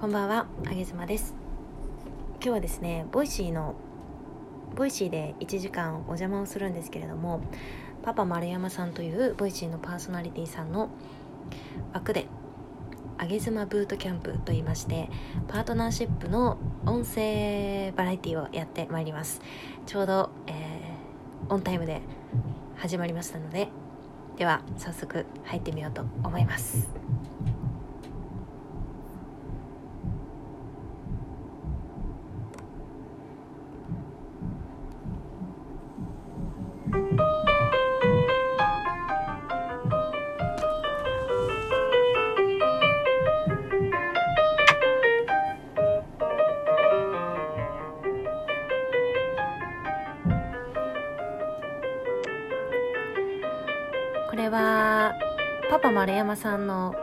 [0.00, 1.34] こんばんは、あげ妻です。
[2.34, 3.74] 今日はですね、 Voicy の
[4.76, 7.40] Voicy で1時間お邪魔をするんですけれども、
[8.04, 10.88] パパ丸山さんという Voicy のパーソナリティさんの
[11.92, 12.26] 枠で、
[13.16, 15.10] あげ妻ブートキャンプと言いまして、
[15.48, 19.40] パートナーシップの音声バラエティをやってまいります。
[19.84, 22.02] ちょうど、えーオンタイムで
[22.76, 23.66] 始まりましたので、
[24.36, 26.88] では早速入ってみようと思います。
[56.38, 56.94] さんの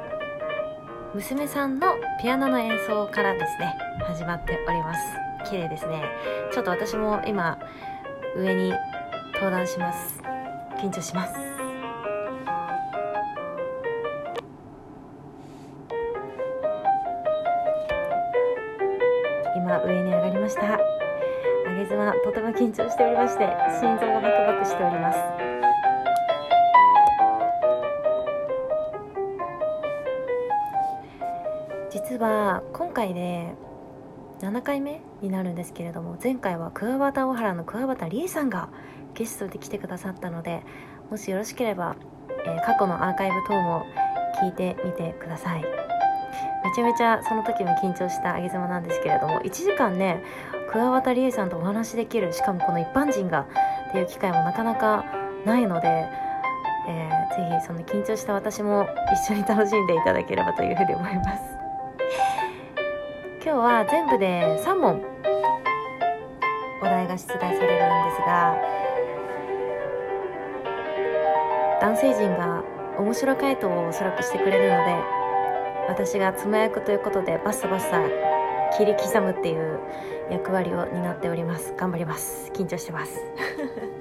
[1.14, 1.88] 娘さんの
[2.22, 3.76] ピアノの演奏からですね
[4.08, 5.00] 始まっております。
[5.50, 6.04] 綺麗ですね。
[6.54, 7.60] ちょっと私も今
[8.38, 8.74] 上に
[9.34, 10.22] 登壇します。
[10.80, 11.34] 緊張します。
[19.58, 20.80] 今上に上がりました。
[21.68, 23.46] 上げ妻とても緊張しておりまして
[23.82, 25.45] 心臓がバクバクしております。
[32.74, 33.54] 今回で
[34.42, 38.70] 7回目になるんですけれども前回は桑畑小原の桑畑理恵さんが
[39.14, 40.64] ゲストで来てくださったので
[41.10, 41.96] もしよろしければ、
[42.46, 43.86] えー過去のアーカイブ等も
[44.42, 45.62] 聞いてみてください。
[45.62, 50.24] めちゃめちゃその時も緊張したあげ妻なんですけれども1時間ね
[50.72, 53.46] 桑畑理恵さんとお話しできるしかもこの一般人が
[53.90, 55.06] っていう機会もなかなか
[55.46, 55.88] ないので、
[56.88, 61.65] えーぜひその緊張した私も一緒に楽しんでいただければというふうに思います。
[63.46, 65.04] 今日は全部で3問。
[66.82, 68.58] お題が出題されるんですが
[71.80, 72.64] 男性陣が
[72.98, 74.96] 面白回答をおそらくしてくれるので
[75.88, 78.02] 私が妻役ということでバッサバッサ
[78.76, 79.80] 切り刻むっていう
[80.32, 81.76] 役割を担っております。
[81.78, 82.50] 頑張ります。
[82.52, 83.22] 緊張してます。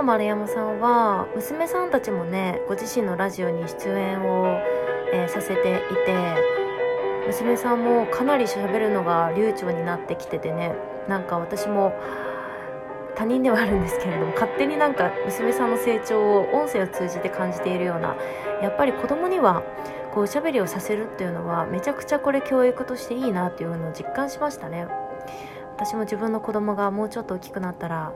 [0.00, 4.46] パ丸山さんは娘さんたちもねご自身のラジオに出演を、
[5.12, 6.36] えーさせていて
[7.26, 10.74] 娘さんもかなり喋るのが流暢になってきててね
[11.06, 11.92] なんか私も
[13.14, 18.16] 他人ではあるんですけれども勝手になんか娘さんの成長を音声を通じて感じているような
[18.62, 19.62] やっぱり子供には
[20.14, 24.86] こうおしゃべりをさせるっていうのはめちゃくちゃこれ教育としていいなっていうのを実感しましたね。
[25.76, 28.12] 私も自分の子供がもうちょっと大きくなったら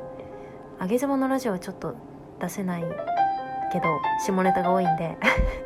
[0.80, 1.94] 上げ妻のラジオはちょっと
[2.40, 2.84] 出せない
[3.72, 5.16] けど下ネタが多いんで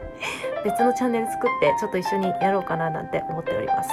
[0.65, 3.91] 別のチャンネル作ってちょっと一緒にやろうかななんて思っております。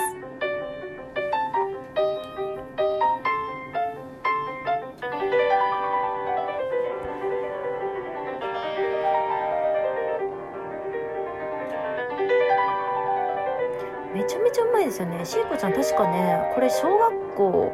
[14.14, 15.26] めちゃめちゃうまいですよね。
[15.26, 17.74] しーこちゃん確かねこれ小学校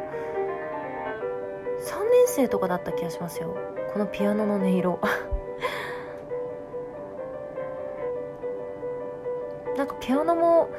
[2.32, 3.56] 生とかだった気がしますよ。
[3.94, 5.00] このピアノの音色。
[9.78, 10.70] なんかピアノも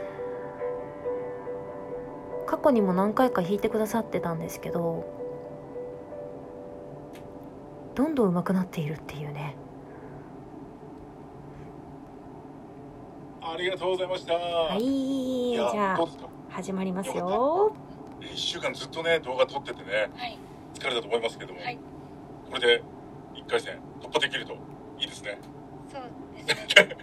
[2.47, 5.05] 過去にも何回か弾いてくださってたんですけど
[7.95, 9.57] どんどん上手くなっているっていうね。
[13.43, 14.35] ありがとうございました。
[14.35, 16.07] ははいじやゃあ。
[16.51, 17.75] 始まりますよ。
[18.21, 20.11] 一週間ずっとね動画撮っててね。
[20.17, 20.39] はい、
[20.83, 21.79] 疲れたと思いますけども、はい
[22.51, 22.83] これで
[23.35, 24.53] 一回戦突破できると
[24.99, 25.39] いいですね。
[25.91, 26.03] そう
[26.47, 26.97] ですね。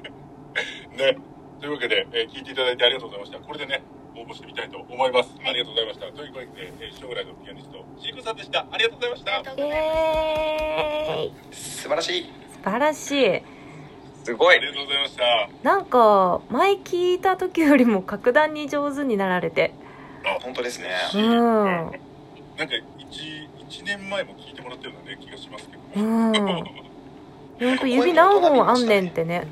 [1.15, 1.17] ね。
[1.59, 3.39] というわけで、えー聞いていただいてありがとうございました。
[3.39, 3.81] これでね
[4.15, 5.33] 応募してみたいと思います。
[5.39, 6.05] はいありがとうございました。
[6.11, 8.67] というわけで、えー将来のピアニストシークさんでした。
[8.69, 9.43] ありがとうございました。
[11.51, 13.41] 素晴らしい素晴らしい
[14.25, 15.49] すごいありがとうございました。
[15.63, 19.73] なんか前聞いた時よりも格段に上手になられて
[20.43, 26.05] 本当ですねうんなんか一一年前も聞いてもらったようなね気がしますけど。
[26.05, 26.33] うん
[27.59, 29.45] ほんと指何本あんねんってね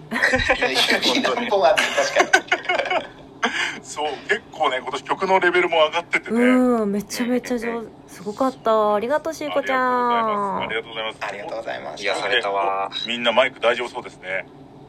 [0.55, 1.83] 指何本あって
[2.15, 6.41] 確かにそう結構ね今年曲のレベルも上がっててね。
[6.41, 11.17] うんめちゃめちゃ上手すごかったありがとうしーこちゃんありがとうございます。
[11.21, 14.47] ありがとうございます癒されたわみんなマイク大丈夫そうですね。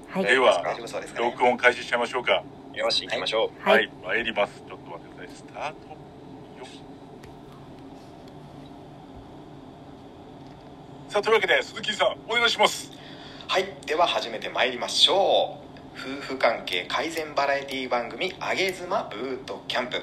[0.08, 2.42] はいでは大丈夫そうですかね録音開始しちゃいましょうか。
[2.74, 4.62] よし行きましょう、ははいい、参ります。
[4.66, 5.36] ちょっと待ってください。
[5.36, 5.88] スタート。
[6.60, 6.66] よ
[11.08, 12.92] さあ、というわけで、鈴木さん、お願いします。
[13.48, 15.58] はいでは始めてまいりましょ
[15.96, 15.98] う。
[16.20, 20.02] 夫婦関係改善バラエティ番組「あげ妻ブートキャンプ」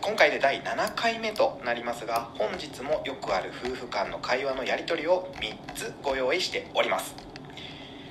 [0.00, 7.14] 今回で第7回目となりますが本日もよくある夫婦間の会話のやり取りを3つご用意しております。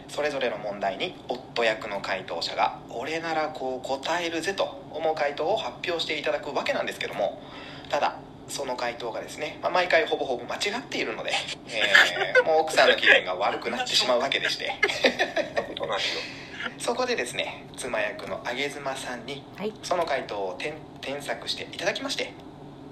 [0.07, 7.41] それぞれの問題に夫役の回答者が「俺ならこう答えるぜ」と思う回答を発表していただくわけなんですけども
[7.89, 11.31] ただその回答がですね、まあ、毎回ほぼほぼ間違っているので、
[11.67, 14.73] えー もう奥さんの気分が悪くなってしまうわけでして。
[16.77, 19.73] そ こでですね妻役の上妻さんにはい。
[19.83, 22.33] その回答を添添削していただきまして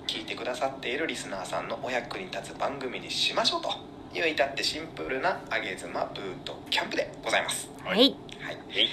[0.07, 3.73] 聞いてくださっているリスナーさんのお役に立つ番組にしましょうと
[4.13, 7.69] いう至ってシンプルな上妻ブートキャンプでございます。
[7.83, 8.15] はい。
[8.41, 8.89] はい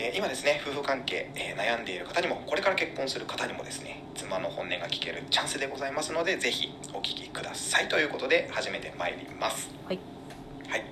[0.00, 7.88] えいえー今ですね夫婦関係、えー悩んでいる方にもこれから結婚する方にもですね妻の本音が聞けるチャンスでございますのでぜひお聞きください。
[7.88, 9.68] ということで始めてまいります。
[9.86, 9.98] はい、
[10.68, 10.84] はい。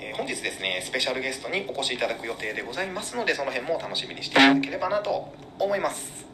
[0.00, 6.26] えー本日ですねスペシャルゲストにお越しいただく予定でございますのでその辺も楽しみにしていただければなと思います。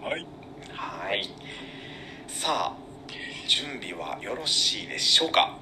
[0.00, 0.26] はい。
[0.72, 1.28] はい。
[2.28, 2.76] さあ
[3.48, 5.56] 準備はよろしいでしょうか？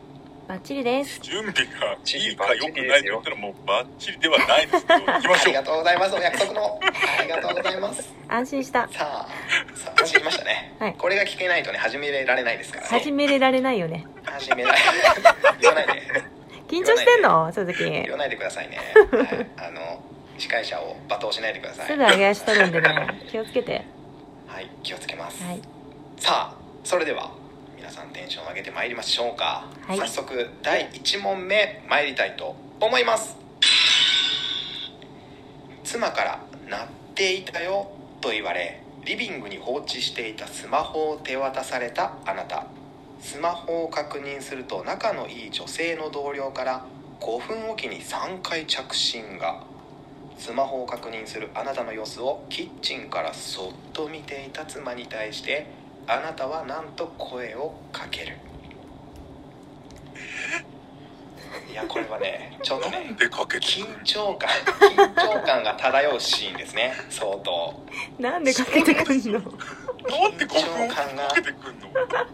[0.48, 1.18] バッチリです。
[1.22, 5.46] 準備がいいか良くないと言ったらもうバッチリではないですけど、行きまあしょう。
[5.48, 6.80] りがとうございますお約束の。
[7.18, 8.14] ありがとうございます。
[8.28, 8.88] 安心した。
[8.88, 9.28] さあ
[9.74, 10.94] さあ始めましたね、はい。
[10.96, 12.88] これが聞けないとね始められないですからね。
[12.90, 14.06] 始められないよね。
[14.24, 14.78] 始めない
[15.60, 15.92] 言わないで。
[16.68, 17.52] 緊張してんの？
[17.52, 17.82] 鈴木。
[17.90, 18.78] 言わないでくださいね、
[19.10, 20.00] はい、あの
[20.38, 21.86] 司会者を罵倒しないでください。
[21.88, 23.20] すぐ上げ足取るんでね。
[23.30, 23.82] 気をつけて。
[24.46, 25.60] はい気をつけます、はい。
[26.18, 27.32] さあそれでは
[27.86, 29.98] 皆さんテンション上げてまいりましょうか、はい。
[29.98, 33.36] 早速第1問目参りたいと思います。
[35.84, 37.88] 妻から「鳴っていたよ」
[38.20, 42.66] と言われリビングに放置していたスマホを手渡されたあなた。
[43.20, 46.84] スマホを確認すると仲のいい女性の同僚から
[47.20, 49.62] 5分おきに3回着信が。
[50.36, 58.36] スマホを確認するあなたの様子をキッチンからそっと見ていた妻に対してあなたは何と声をかける。
[61.70, 64.48] いやこれはねちょっとなねんでかけて緊張感
[64.90, 66.92] 緊張感が漂うシーンですね。
[67.10, 67.74] 相当。
[68.18, 69.32] なんでかけてくんの？
[69.32, 69.42] なん
[70.38, 71.04] で5分か
[71.34, 71.88] けてくんの？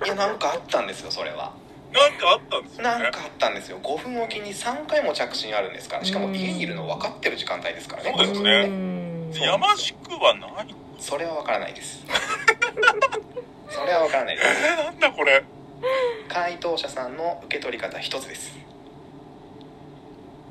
[0.04, 1.54] いやなんかあったんですよそれは。
[1.92, 2.88] なんかあったんですよね？
[3.02, 3.78] なんかあったんですよ。
[3.82, 6.04] 5分おきに3回も着信あるんですから。
[6.04, 8.14] しかも家にいるの分かってる時間帯ですからね。
[8.16, 9.44] そうですね。
[9.44, 10.74] やましくはない。
[10.98, 12.04] それは分からないです
[13.72, 14.48] それは分からないです。
[14.48, 15.42] えー、なんだこれ。
[16.28, 18.54] 回答者さんの受け取り方一つです。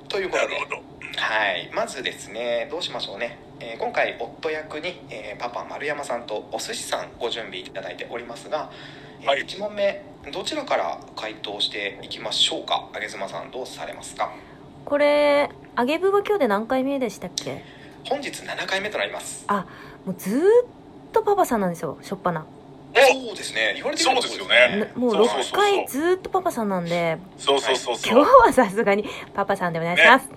[0.09, 0.53] ということで。
[0.53, 0.75] なるほど。
[1.15, 1.69] はい。
[1.73, 8.71] まずですねどうしましょうね、えー今回夫役に、えーパパ丸山さんとお寿司さんご準備いただいておりますが、
[9.21, 9.44] えーはい。
[9.44, 14.31] 1問目どちらから回答していきましょうか上妻さんどうされますか？
[14.85, 17.63] これ揚げ部は今日で何回目でしたっけ？
[18.09, 19.45] 本日7回目となります。
[20.06, 20.44] もうずーっ
[21.13, 22.45] とパパさんなんですよしょっぱな
[22.93, 23.73] そうですね。
[23.75, 24.91] 言われてみそうですよね。
[24.95, 27.17] もうそうそうそう6回ずーっとパパさんなんで。
[27.38, 30.29] そうそうそうそう、今日はさすがにパパさんでお願いします、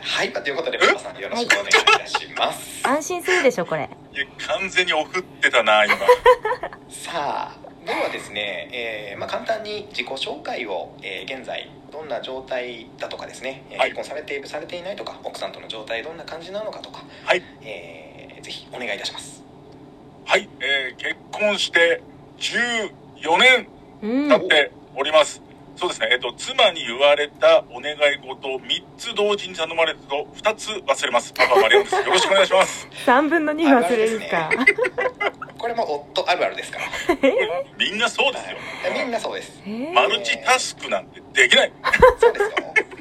[0.00, 0.32] はい。
[0.32, 3.88] ということでパパさんよろしくお願いいたします、安心するでしょこれ。
[4.12, 4.26] いや
[4.58, 5.96] 完全におふってたな今。
[6.88, 13.90] さあではですね、えーまあ、簡単に自己紹介を、えー現在どんな状態だとかですね、えーはい。
[13.90, 17.42] 結婚されているされていないとか奥さんとの状態どんな感じなのかとか、はい。
[17.62, 18.04] えー
[18.44, 19.43] ぜひお願いいたします
[20.26, 22.02] はい、えー、結婚して
[22.38, 23.68] 14年
[24.02, 24.28] うん。
[24.28, 25.40] 経っております、
[25.76, 31.32] そうですねえっと妻に言われたお願い事を3つ同時に頼まれると2つ忘れます。
[31.32, 31.96] パパマリオンです。
[31.96, 32.88] よろしくお願いします。
[33.06, 34.50] 3分の2忘れるか、
[35.58, 36.84] これも夫あるあるですから、
[37.78, 38.56] みんなそうですよ。
[38.82, 39.62] はいみんなそうです。
[39.66, 39.92] えー。
[39.92, 41.72] マルチタスクなんてできない。
[42.20, 42.93] そうですよ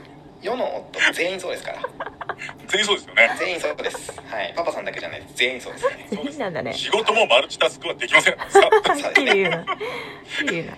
[0.43, 1.81] 世の夫全員そうですから。
[2.67, 3.35] 全員そうですよね。
[3.39, 4.21] 全員そうです。
[4.27, 4.53] はい。
[4.55, 5.33] パパさんだけじゃないです。
[5.35, 6.07] 全員そうですね。
[6.09, 6.73] 全員なんだね。
[6.75, 8.35] 仕事もマルチタスクはできません。
[8.49, 9.57] さあはっきり言うな。
[9.57, 10.77] はっうな。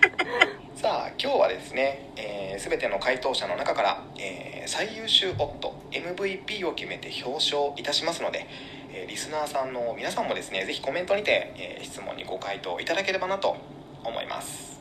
[0.76, 8.46] さあ今日はですね、えー、全ての回答者の中から、えー最優秀夫 MVP を決めて表彰いたしますので、
[8.92, 13.56] えーリスナーさんの皆さんもですねぜひコメントにて、えー質問にご回答いただければなと
[14.04, 14.80] 思います、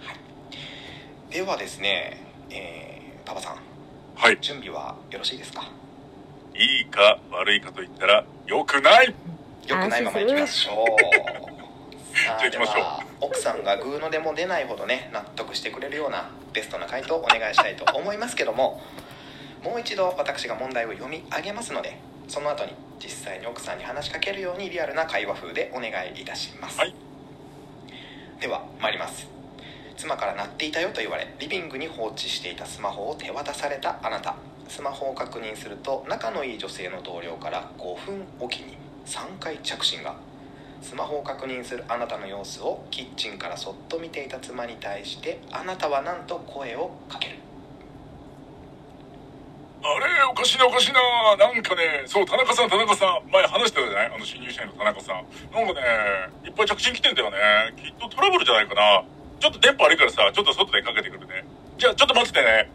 [0.00, 2.18] はい、ではですね、
[2.50, 3.65] えーパパさん
[4.16, 4.38] はい。
[4.40, 5.70] 準備はよろしいですか？
[6.54, 9.08] いいか悪いかと言ったら良くない。
[9.08, 9.14] よ
[9.76, 10.86] くないままいきましょう。
[12.16, 12.82] じゃあ行きましょう。
[12.82, 18.82] は奥さんがグーのでも出ないほどね納得してくれるようなベストな回答をお願いしたいと思いますけども
[19.62, 26.94] もう一度私が問題を読み上げますのでその後に実際に奥さんに話しかけるようにリアルな会話風でお願いいたします、はい。
[28.40, 29.28] では参ります
[29.96, 34.36] 妻から鳴っていたよと言われリビングに放置していたスマホを手渡されたあなた
[34.68, 38.76] スマホを確認すると仲のいい女性の同僚から5分おきに
[39.06, 40.16] 3回着信が
[40.82, 47.36] スマホを確認するあなたの様子をキッチンからそっと見ていた妻に対してあなたはなんと声をかける
[49.82, 51.00] あれおかしいなおかしいな
[51.38, 55.26] なんかね、そう、田中さん、田中さん、前話してたじゃないあの新入社員の田中さん。
[55.54, 55.80] なんかね、
[56.44, 57.36] いっぱい着信来てんだよね。
[57.76, 59.04] きっとトラブルじゃないかな。
[59.40, 61.44] ちょっと電波悪いからさ、ちょっと外でかけてくるね。
[61.78, 62.70] じゃあ、ちょっと待っててね。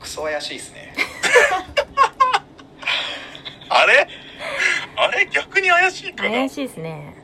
[0.00, 0.94] クソ怪しいですね
[3.68, 4.08] あれ？
[4.96, 5.26] あれ？
[5.26, 6.30] 逆に怪しいかな？
[6.30, 7.14] 怪しいですね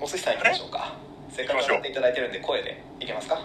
[0.00, 0.96] お寿司さん行きましょうか
[1.30, 3.40] せっかくやっていただいてるんで声でいけますか？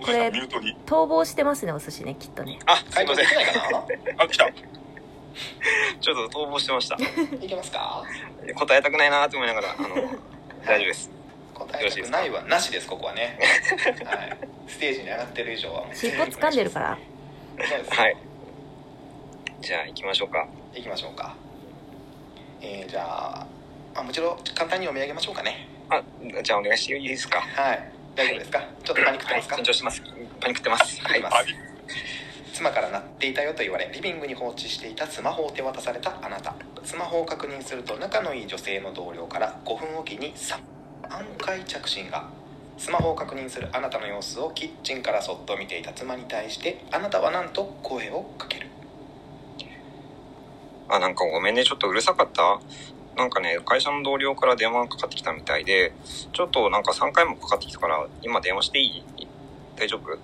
[0.00, 0.76] おじさんミュートに。
[0.86, 3.34] 逃亡してますねお寿司ねきっとねあ、すいません回答でき。
[3.34, 3.84] ないかな？
[4.24, 4.48] あ、来た。
[6.00, 6.96] ちょっと逃亡してました。
[6.96, 8.02] いけますか？
[8.54, 9.88] 答えたくないなと思いながら、あの、
[10.66, 11.10] 大丈夫です。
[11.54, 13.38] 答えたくないはなしですここはね。
[14.04, 14.38] はい。
[14.66, 15.94] ステージに上がってる以上はもう。
[15.94, 16.98] 尻尾掴んでるから。
[17.58, 17.94] そうです。
[18.00, 18.16] はい。
[19.60, 20.48] じゃあ行きましょうか。
[20.74, 21.34] 行きましょうか。
[22.62, 23.46] えー、じゃあ
[23.94, 25.68] あもちろん簡単に読み上げましょうかね。
[25.90, 26.02] あ、
[26.42, 27.40] じゃあお願いしていいですか？
[27.40, 27.92] はい。
[28.14, 28.60] 大丈夫ですか？
[28.84, 30.02] ちょっとパニックってますか、緊張してます。
[30.40, 31.00] パニックってます。
[31.02, 31.69] はい
[32.60, 36.54] 妻から鳴っていたよと言われリビングに放置していたスマホを手渡されたあなた。
[36.84, 40.58] スマホを確認すると仲のいい女性の同僚から5分おきに3
[41.38, 42.28] 回着信が。
[42.76, 48.66] スマホを確認するあなたの様子をキッチンからそっと見ていた妻に対してあなたはなんと声をかける。
[50.90, 52.60] あ、なんかごめんね、ちょっとうるさかった？
[53.16, 55.94] なんかね、会社の同僚から電話がかかってきたみたいで、
[56.34, 59.26] ちょっとなんか3回もかかってきたから、今電話していい？
[59.76, 60.18] 大丈夫？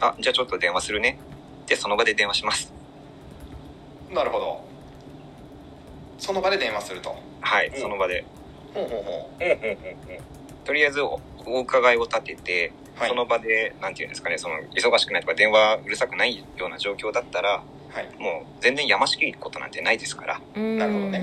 [0.00, 1.18] あ、じゃあちょっと電話するね。
[1.68, 2.72] で、その場で電話します。
[4.10, 4.64] なるほど。
[6.18, 7.14] その場で電話すると。
[7.40, 7.80] はい、うん。
[7.80, 8.24] その場で。
[8.74, 9.10] ほうほうほほ
[9.40, 10.66] うほうほうほう。
[10.66, 13.08] とりあえずおお伺いを立てて、うはい。
[13.08, 18.08] その場で、なんていうんですかね、その、忙しくないとか、電話うるさくないような状況だったら、はい。
[18.18, 21.22] もう全然やましきことなんてないですから、なるほどね。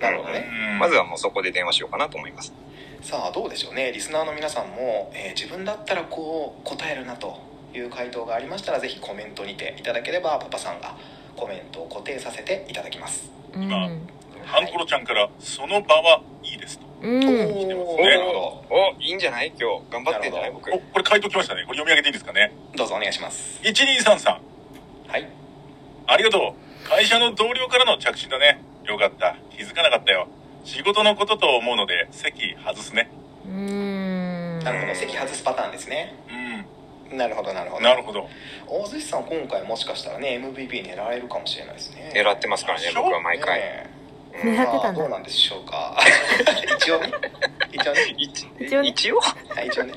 [0.00, 0.48] なるほどね。
[0.72, 0.78] うん。
[0.78, 2.52] まずはもうそこで電話しようかなと思います。
[3.02, 3.92] さあどうでしょうね。
[3.92, 10.96] リスナーの皆さんも、えー自分だったらこう答えるなという回答がありましたらぜひコメントにていただければパパさんが
[11.36, 13.88] コメントを固定させていただきますうん今
[14.44, 16.86] ハンコロちゃんから、その場はいいですと。
[17.02, 19.48] うんおねーなるほお、いいんじゃない？
[19.48, 19.82] 今日。
[19.90, 20.52] 頑張ってんじゃない？
[20.52, 20.72] 僕。
[20.72, 21.64] お、これ回答来ましたね。
[21.66, 22.50] これ読み上げていいですかね？
[22.72, 24.30] どどうぞお願いします1233。
[24.30, 25.28] はい
[26.06, 26.88] ありがとう。
[26.88, 28.62] 会社の同僚からの着信だね。
[28.86, 29.36] よかった。
[29.54, 30.28] 気づかなかったよ。
[30.64, 33.10] 仕事のことと思うので、席外すね。
[33.44, 36.32] うーんなるほど席外すパターンですねう
[37.12, 37.80] なるほどなるほど。
[37.80, 37.84] ん。
[37.84, 38.28] なるほど。
[38.66, 42.12] 大寿司さん今回もしかしたらね MVP 狙えるかもしれないですね。
[42.14, 43.60] 狙ってますからね、僕は毎回。
[43.60, 43.90] ね
[44.32, 44.82] 狙ってたんだ。
[44.82, 45.96] まあどうなんでしょうか。
[46.78, 47.10] 一応ね。
[47.72, 48.00] 一応ね。
[48.16, 48.88] 一一応ね。
[48.88, 49.20] 一応？
[49.20, 49.94] はい一応ね。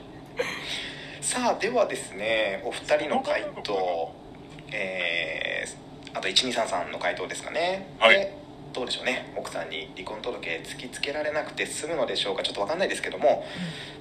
[1.21, 4.13] さあではですねお二人の回答。
[4.73, 7.87] えー、あと1233の回答ですかね。
[7.99, 8.15] はい。
[8.15, 8.40] で
[8.73, 9.33] どうでしょうね。
[9.35, 12.43] 奥さんに離婚届突きつけられなくて済むのでしょうか。
[12.43, 13.43] ちょっと分かんないですけども、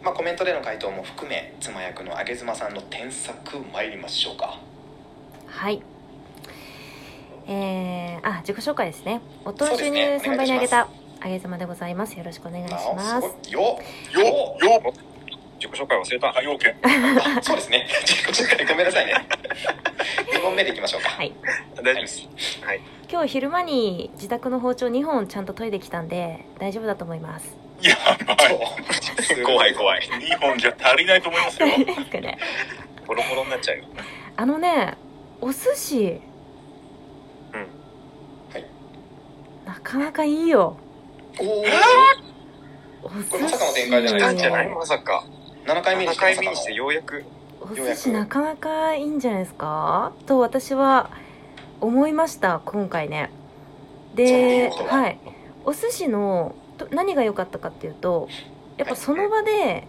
[0.02, 4.60] まあ、コメントでの回答も含め妻役の上妻さんの添削参りましょうか。
[5.46, 5.82] はい。
[7.48, 9.20] えー、あ自己紹介ですね。
[9.44, 10.34] 夫の収入そうですね。
[10.34, 12.16] 3倍に上げたお願あげ妻でございます。
[12.16, 13.52] よろしくお願いしあます。
[13.52, 13.78] よ
[14.12, 14.94] よよ
[15.58, 16.28] 自己紹介忘れた。
[16.28, 16.74] はい、OK。
[17.38, 17.86] あそうですね。
[18.06, 19.14] 自己紹介ごめんなさいね。
[20.32, 21.10] 2問目でいきましょうか。
[21.10, 21.32] はい。
[21.76, 22.28] 大丈夫です。
[22.62, 22.80] はい。
[23.10, 29.42] 今日昼間に自宅の包丁2本ちゃんと研いできたんで大丈夫だと思いますやばい。
[29.42, 30.02] 怖い怖い。
[30.02, 31.66] 2本じゃ足りないと思いますよ。
[31.68, 32.38] 大丈夫ですかね
[33.06, 33.84] ボロボロになっちゃうよ。
[34.36, 34.98] あのね
[35.40, 36.20] お寿司
[37.54, 37.60] うん。
[38.52, 38.66] はい
[39.64, 40.76] なかなかいいよ
[41.40, 41.70] おおお寿
[43.30, 45.24] これまさかの展開じゃないですかなんじゃないまさか。
[45.64, 47.24] 7回目に7してまさかの回目にしてようやく。
[47.62, 50.12] お寿司なかなかいいんじゃないですか？
[50.26, 51.08] と私は
[51.80, 53.30] 思いました今回ね。
[54.14, 55.18] ではい。
[55.64, 58.28] お寿司のと何が良かったかっていうと
[58.76, 59.86] やっぱその場で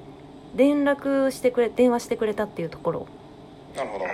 [0.56, 3.08] 連絡してくれ電話してくれたっていうところ。
[3.76, 4.06] なるほど。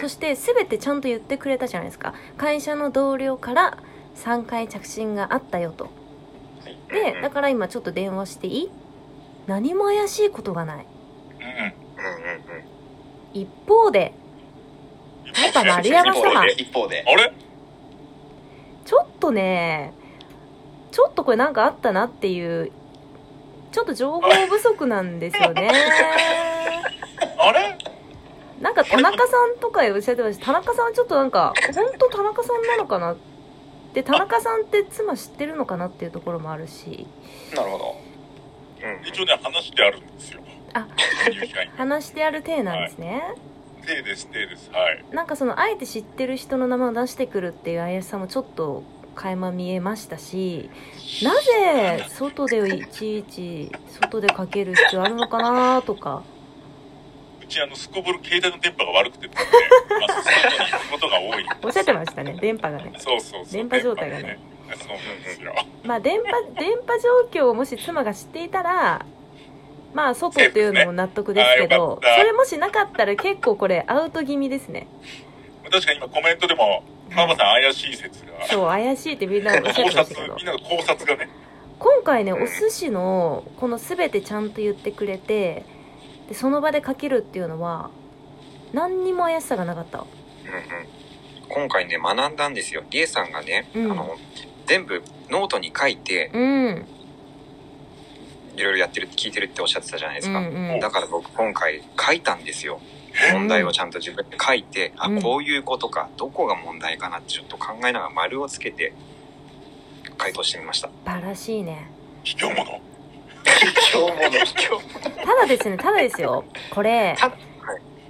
[0.00, 2.14] そして全てちゃんと言ってくれたじゃないですか。
[2.36, 3.78] 会社の同僚から
[4.16, 5.88] 3回着信があったよと。
[6.90, 8.70] でだから今ちょっと電話していい？
[9.46, 10.86] 何も怪しいことがない。
[10.86, 11.44] うん。
[11.44, 12.22] うんうん
[12.56, 13.40] うん。
[13.40, 14.14] 一方で
[15.52, 16.46] パパ丸山様。
[16.46, 17.32] 一方であれ？
[18.84, 19.92] ちょっとね
[20.90, 22.70] ちょっとこれなんかあったなっていう
[23.72, 25.70] ちょっと情報不足なんですよね。
[27.38, 27.78] あれ？
[28.60, 30.46] なんか田中さんとかおっしゃってました。
[30.46, 33.16] 田中さんはちょっとなんか本当田中さんなのかな
[33.92, 37.06] で田中さんって妻知ってるのかなっていうところもあるし。
[37.54, 37.96] なるほど。
[38.82, 39.08] うん。
[39.08, 40.40] 一応ね、話してあるんですよ。
[40.72, 40.86] あ。
[41.76, 43.22] 話してある体なんですね、
[43.84, 44.70] 手です、手です。
[44.72, 45.04] はい。
[45.12, 48.82] なんかそのあえて知ってる人の名前を出してくるっていう怪しさもちょっと
[49.14, 50.68] 垣間見えましたし
[51.22, 56.24] なぜ外でいちいち外でかける必要あるのかなとか
[57.44, 59.50] うち、あの、すこぶる携帯の電波が悪くてですね、
[60.00, 61.46] まあ、外に行くことが多い。
[61.62, 63.52] おっしゃってましたね電波がねそうそうそう。
[63.52, 64.38] 電波状態がね
[64.76, 65.54] そうなんですよ。
[65.84, 69.04] まあ電波電波状況をもし妻が知っていたら
[69.94, 72.18] まあ外っていうのも納得ですけどよかった。
[72.20, 74.88] それもしなかったら結構これアウト気味ですね。
[75.70, 76.84] 確かに今コメントでも、
[77.16, 78.46] ママさん怪しい説が。
[78.46, 81.30] そう怪しいってみんなおっしゃっ考てましたけど、察みんなの考察がね。
[81.78, 85.64] 今回ねお寿司のこの全てちゃんと言ってくれて
[86.28, 87.90] でその場でかけるっていうのは
[88.72, 89.98] 何にも怪しさがなかった？
[89.98, 90.06] うんうん。
[91.48, 92.82] 今回ね学んだんですよ。
[92.90, 93.92] リエさんがね、うん。
[93.92, 94.16] あの
[94.66, 96.86] 全部ノートに書いてうん
[98.56, 100.80] いろいろやってるって聞いてるっておっしゃってたじゃないですか、うんうん。
[100.80, 102.80] だから僕今回書いたんですよ。
[103.32, 105.18] 問題をちゃんと自分で書いて、うん。
[105.18, 108.92] あこういうことかどこが問題かなってちょっと考えながら丸をつけて
[110.18, 110.88] 回答してみました。
[110.88, 111.90] 素晴らしいね。
[112.22, 112.80] 卑怯者。
[113.92, 114.44] 今日もね
[115.24, 116.44] ただですねただですよ。
[116.70, 117.32] これはい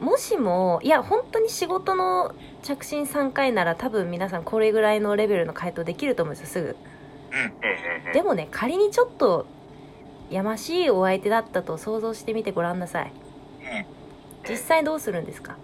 [0.01, 6.77] もしもいや本当に仕事の着信3回なら多分皆さんこれぐらいのレベルの回答できると思うんですよすぐ。
[7.33, 7.39] うん。
[7.39, 8.13] うんうんうん。
[8.13, 9.47] でもね仮にちょっと
[10.35, 13.13] やましいお相手だったと想像してみてごらんなさい。
[14.45, 14.51] うん。
[14.51, 15.57] 実際どうするんですか？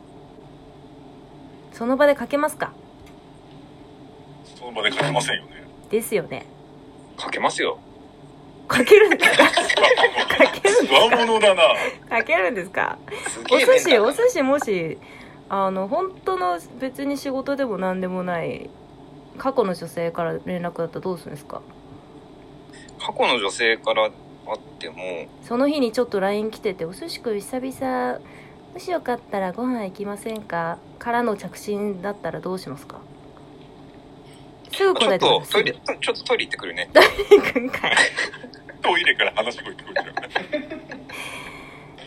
[1.72, 2.72] その場でかけますか？
[4.56, 5.64] その場で書けませんよね。
[5.90, 6.46] ですよね。
[7.18, 7.78] 書けますよ。
[8.68, 9.36] かけるんですか？
[10.46, 11.62] かけるんつわものだな。
[12.08, 12.96] かけるんですか？
[13.28, 14.98] すお寿司お寿司もし
[15.48, 18.70] あの本当の別に仕事でも何でもない
[19.36, 21.60] 過去の女性から連絡だったらどうするんですか？
[23.00, 24.10] 過去の女性から
[24.50, 28.18] あってもその日にちょっと LINE 来てて「お寿司くん久々。
[28.72, 33.00] もしよかったらご飯行きませんか?」からの着信だったらどうしますか？
[34.72, 36.88] すぐちょ答えってとトイくださいレちょっとトイレ行ってくるね。
[38.82, 40.06] トイレから話し声聞こえちゃう。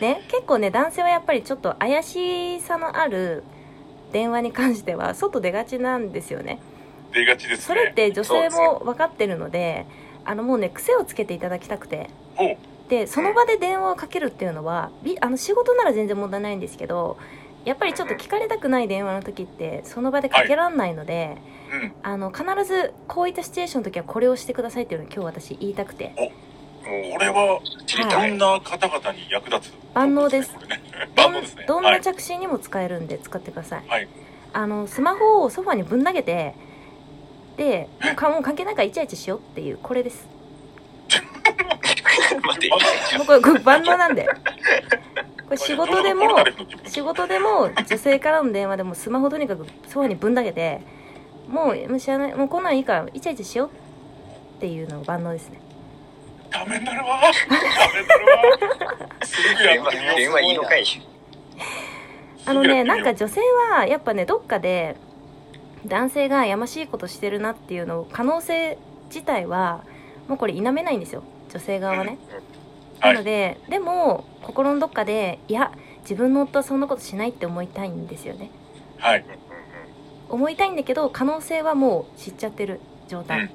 [0.00, 3.44] ね結構ね男性はやっぱりちょっと怪しさのある
[4.12, 6.58] 電話に関しては外出がちなんですよね。
[7.12, 7.64] 出がちですね。
[7.66, 9.86] それって女性も分かってるので
[10.24, 12.08] あのもうね癖をつけていただきたくて
[12.88, 17.16] でその場で電話をかけるっていうのはびあの仕事なら全然問題ないんですけど
[17.64, 21.38] やっぱりちょっと聞かれたくない電話の時ってその場でかけらんないので、
[21.72, 21.92] うん。
[22.02, 26.12] あの必ずこういったシチュエーションの時はこれをしてくださいっていうのを今日私言いたくて。
[26.84, 30.54] これは、知りたい、どんな方々に役立つ万能です。
[31.16, 31.64] 万能ですね。
[31.66, 32.02] どんはない。
[32.02, 34.08] 着信にも使えるんで使ってください、はい。
[34.54, 36.54] あのスマホをソファにぶん投げて
[37.56, 37.88] で
[38.30, 40.28] もう関係ないからイチャイチャしようっていうこれです
[42.42, 42.68] 待って
[43.18, 44.26] もうこれこれ万能なんで。
[45.44, 46.22] これ仕事でも
[46.86, 50.80] 仕事でも女性からの電話でもスマホとにかくソファにぶん投げて
[51.48, 53.70] もうもう知らないもうこんなんいいからイチャイチャしよう
[54.56, 55.60] っていうのが万能ですね。
[56.50, 57.20] ダメになるわ。
[57.20, 57.28] ダ
[57.92, 58.98] メになるわ。
[59.22, 60.16] すぐや電話ってみよう。
[60.16, 60.84] 電話いいのかい
[62.46, 63.00] あのねすぐやってみよう。
[63.00, 63.40] んなか女性
[63.72, 64.96] はやっぱねどっかで
[65.86, 69.84] 男性がやましいことしてるなっていうのを可能性自体は
[70.28, 71.22] もうこれ否めないんですよ
[71.54, 72.18] 女性側はね、
[73.00, 78.50] はないのででも心のどっかでいや自分の夫はそんなことしないって思いたいんですよね。
[78.98, 79.24] はい。
[80.28, 83.50] 思いたいんだけど可能性はもう知っちゃってる状態、うん。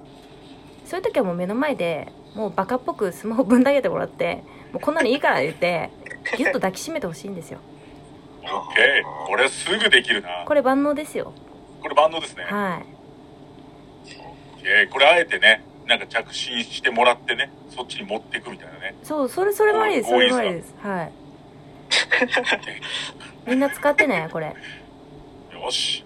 [0.86, 5.90] そういう時はもう目の前でもうバカっぽくスマホぶん投げてもらってもうこんなのいいから言って
[6.38, 7.60] ギュッと抱きしめてほしいんですよ。
[8.44, 9.28] オッケー。
[9.28, 10.46] これすぐできるな。
[10.46, 11.34] これ万能ですよ。
[11.82, 12.46] これ万能ですね。
[12.46, 12.86] はい。
[14.58, 14.90] オッケー。
[14.90, 18.96] これあえてね、なんか着信してもらってね、そっちに持っていくみたいなね。
[19.04, 20.76] そうそれそれもありですそれもありです。
[20.84, 21.12] はい。
[23.50, 24.54] みんな使ってねこれ。
[25.52, 26.06] よし。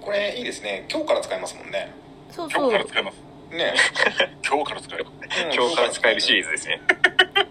[0.00, 0.86] これいいですね。
[0.88, 1.90] 今日から使えますもんね。
[2.28, 2.70] 今そうそう。
[2.70, 3.16] 日から使えます。
[3.50, 3.74] ね。
[4.46, 5.06] 今日から使える。
[5.06, 5.54] うん。
[5.54, 6.80] 今日から使えるシリーズですね。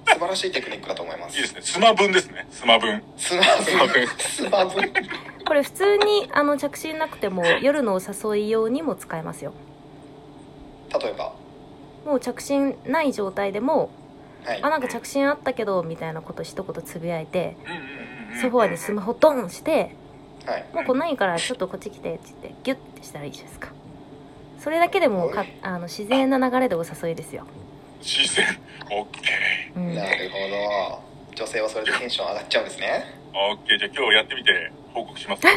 [0.08, 1.36] 素晴らしいテクニックだと思います。
[1.36, 1.62] いいですね。
[1.62, 2.48] スマ分ですね。
[2.52, 3.04] スマ分。
[3.18, 3.42] スマ
[3.88, 4.82] ブスマブ
[5.46, 9.54] これ普通にあの着信なくても夜のお誘い用にも使えますよ
[11.00, 11.34] 例えば。
[12.06, 13.90] もう着信ない状態でも
[14.46, 14.60] はい。
[14.62, 17.56] あなんか着信あったけどみたいなこと一言つぶやいて。
[18.42, 19.96] ソファにスマホドンして
[20.46, 20.66] はい。
[20.74, 23.70] もうこんなんいいからちょっとこっち来てって言ってギュッてしたらいいじゃないですか。
[24.60, 27.46] それだけでもかあの自然な流れでお誘いですよ、
[28.02, 28.46] 自然。
[28.92, 29.22] オッケ
[29.76, 31.14] うん、なるほど。
[31.36, 33.04] 女性はそれでテンション上がっちゃうんですね。
[33.34, 35.42] オッケー、じゃあ今日やってみて報告します。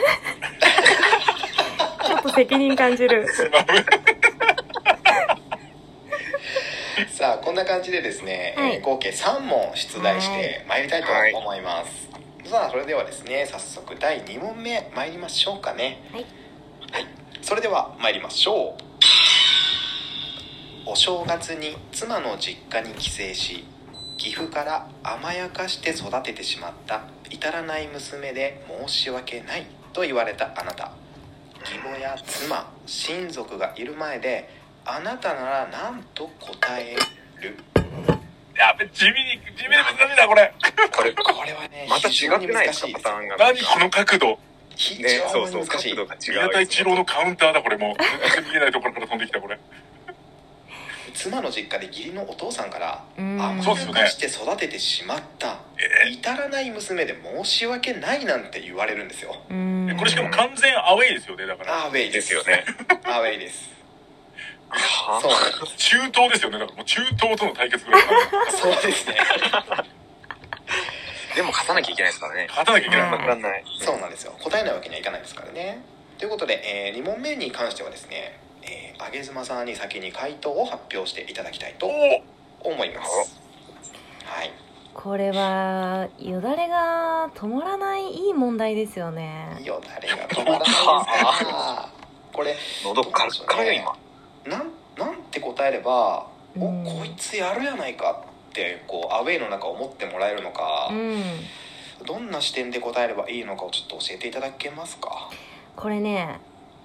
[2.07, 3.27] ちょっと責任感じる。
[7.13, 8.75] さあこんな感じでですね、はい。
[8.77, 10.85] えー合計3問出題してまい。
[10.85, 12.09] りたいと思います、
[12.51, 16.03] さあそれではですね早速第2問目参りましょうかね。
[16.13, 16.25] はい、
[16.93, 17.07] はい、
[17.43, 18.83] それでは参りましょう。
[20.89, 23.65] お正月に妻の実家に帰省し
[24.19, 30.93] 岐阜から甘やかして育ててしまった至らない娘で申し訳ないと言われたあなた。
[31.61, 34.49] 義母や妻親族がいる前で
[34.89, 36.95] あなたなら何と答え
[37.41, 37.57] る？
[38.57, 40.55] やべ、地味に、地味に難しいな、これ。
[40.95, 43.37] これ、これはねまた違ってないです難しいですかパターンが。
[43.37, 44.39] 何この角度？
[44.77, 46.33] 非ね、そ常うそう、に難しい角度が違う。
[46.33, 47.97] 宮田一郎のカウンターだ、これもう。
[48.35, 49.59] 全然見えないところから飛んできた、これ。
[51.15, 55.61] 妻の実家で義理のお父さんからうん甘やかして育ててしまった
[56.05, 61.85] え至らない娘で申し訳ないなんて言われるんですよこれしかも完全アウェイですよね、だから。
[61.87, 62.67] アウェイですよね。
[63.05, 63.76] アウェイですは
[65.23, 65.33] そう
[65.77, 68.53] 中東ですよね、だからもう中東との対決ぐらいだから。
[68.53, 69.17] そうですね。
[71.37, 72.47] でも勝たなきゃいけないですからね。
[72.49, 73.13] 勝たなきゃいけない。
[73.13, 73.19] うん。
[73.19, 73.65] 負らんない。
[73.79, 74.33] そうなんですよ。
[74.43, 75.85] 答えないわけにはいかないですからね。
[76.19, 81.87] ということで、え2問目に関してはですね、えー、上妻さんに先に回答を発表していただきたいと
[82.61, 83.39] 思います。
[84.25, 84.53] はい。
[84.95, 89.59] これはよだれが止まらないいい問題ですよね。
[89.63, 90.69] よだれが止まらない。
[90.69, 91.91] ですか
[92.33, 94.06] これ喉カラッカラよ、今。
[94.49, 96.27] なんなんて答えれば
[96.59, 96.85] 「おうん。
[96.85, 101.23] こいつやるやないか」ってこうアウェイの中思ってもらえるのかう、ん。
[102.07, 105.31] どんな視点で答えればいいのかをちょっと教えていただけますか、
[105.75, 106.39] これね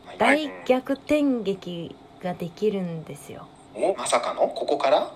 [0.06, 3.48] はい大逆転劇ができるんですよ。
[3.76, 4.48] おまさかの？
[4.48, 5.12] ここから？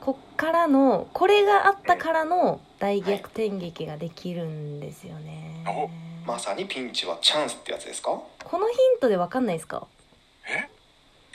[0.00, 5.90] こっからのこれがあったからの大逆転劇ができるんですよね、お
[6.26, 8.20] まさにピンチはチャンスってやつですか？
[8.44, 9.86] このヒントでわかんないですか？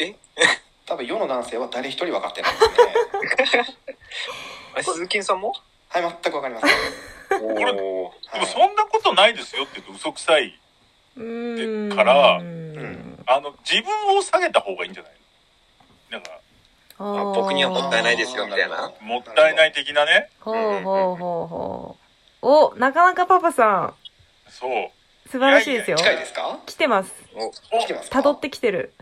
[0.08, 0.16] え？
[0.86, 2.58] 多分世の男性は誰一人分かってないで
[3.46, 3.66] すね。
[4.74, 5.54] あれ、鈴木さんも？
[5.90, 6.68] はい全く分かりませ
[7.38, 7.76] ん、おれー。
[7.76, 8.46] でもはい。
[8.48, 10.60] そんなことないですよって言うと嘘くさい。
[11.16, 13.24] からうん。
[13.28, 15.12] あの、自分を下げた方がいいんじゃない
[16.12, 16.20] の？
[16.20, 16.22] なん
[17.34, 18.92] か、僕にはもったいないですよみたいな。
[19.02, 20.30] もったいない的なね。
[20.42, 21.98] ほうほうほうほ
[22.42, 22.48] う。
[22.74, 23.94] おなかなかパパさ
[24.50, 24.70] そう。
[24.72, 24.90] ん
[25.32, 25.98] 素晴らしいですよ。
[25.98, 26.60] 近いですか？
[26.66, 27.14] 来てます。
[27.36, 27.52] お。
[27.80, 28.20] 来てますか？
[28.20, 28.94] 辿ってきてる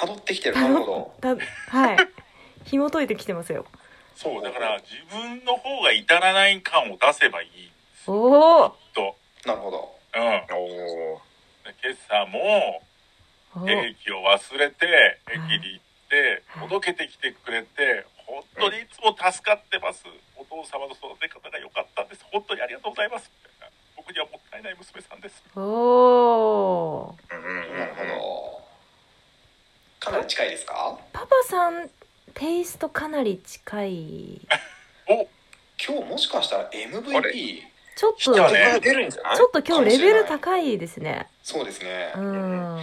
[0.00, 0.54] 辿ってきてる。
[0.56, 1.14] なるほど。
[1.20, 1.28] た
[1.76, 1.98] はい。
[2.64, 3.66] 紐解いてきてますよ。
[4.14, 7.72] そう、だから自分の方が至らない感を出せばいい。
[8.06, 9.16] おおと。
[9.44, 9.98] なるほど。
[10.14, 10.22] うん。
[10.22, 11.30] おー。
[11.82, 12.82] 今朝も、
[13.56, 13.94] おケー。
[13.94, 20.04] キを忘れて、駅に行ってはい、届けてきてくれて、本当にいつも助かってます。
[20.36, 22.24] お父様の育て方が良かったんです。
[22.32, 23.30] 本当にありがとうございます。
[23.44, 25.42] みたいな僕にはもったいない娘さんです。
[25.56, 27.36] おー。
[27.36, 27.78] うんうんうん。
[27.78, 28.59] なるほど
[30.00, 30.98] かなり近いですか？
[31.12, 31.88] パパさん
[32.34, 34.40] テイストかなり近い。
[35.08, 35.28] お
[35.82, 37.62] 今日もしかしたら MVP
[37.96, 41.28] ちょっとねちょっと今日レベル高いですね。
[41.42, 42.82] そうですね、うん。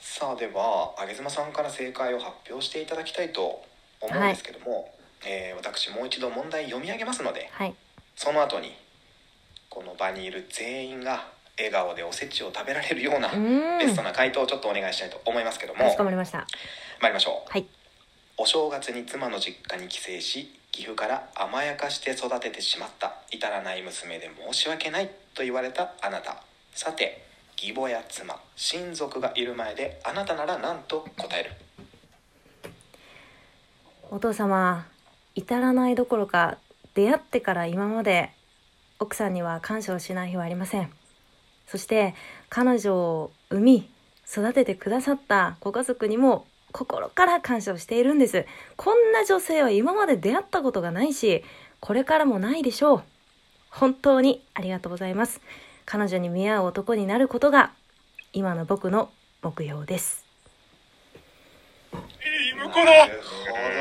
[0.00, 3.64] さあでは上妻さんから正解を発表していただきたいと
[4.00, 4.92] 思うんですけども、
[5.24, 7.74] えー私もう一度問題読み上げますのではい。
[8.16, 8.76] その後に
[9.68, 11.26] この場にいる全員が
[11.58, 13.78] 笑顔でおせちを食べられるようなうん。
[13.78, 16.46] ベストな回答をちょっとお願いしたいと思いますけどもかしこまりました。
[17.00, 17.50] 参りましょう。
[17.50, 17.66] はい。
[18.36, 26.42] お正月に妻の実家に帰省し岐阜から甘やかして育ててしまった至らない娘で申し訳ないと言われたあなた。
[26.74, 27.24] さて
[27.60, 31.50] 義母や妻親族がいる前であなたなら何と答える？
[34.10, 34.86] お父様
[35.34, 36.58] 至らないどころか
[36.94, 38.30] 出会ってから今まで
[39.00, 40.92] 奥さんには感謝をしない日はありません
[41.68, 42.14] そして
[42.48, 43.88] 彼女を産み
[44.26, 48.44] 育ててくださったご家族にも心から感謝をしているんです。
[48.76, 51.44] こんな女性は今まで出会ったことがないし
[51.80, 53.02] これからもないでしょう。
[53.70, 55.40] 本当にありがとうございます。
[55.84, 57.72] 彼女に見合う男になることが
[58.32, 59.10] 今の僕の
[59.42, 60.26] 目標です。
[61.92, 63.08] いい婿だ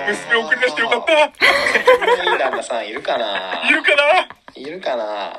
[0.08, 1.13] 娘送り出してよかった。
[1.13, 1.15] い
[2.32, 3.69] いい旦那さんいるかな？
[3.69, 4.28] るかな？
[4.56, 5.34] いるかな？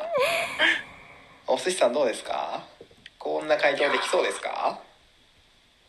[1.48, 2.62] お寿司さんどうですか？
[3.18, 4.78] こんな回答できそうですか？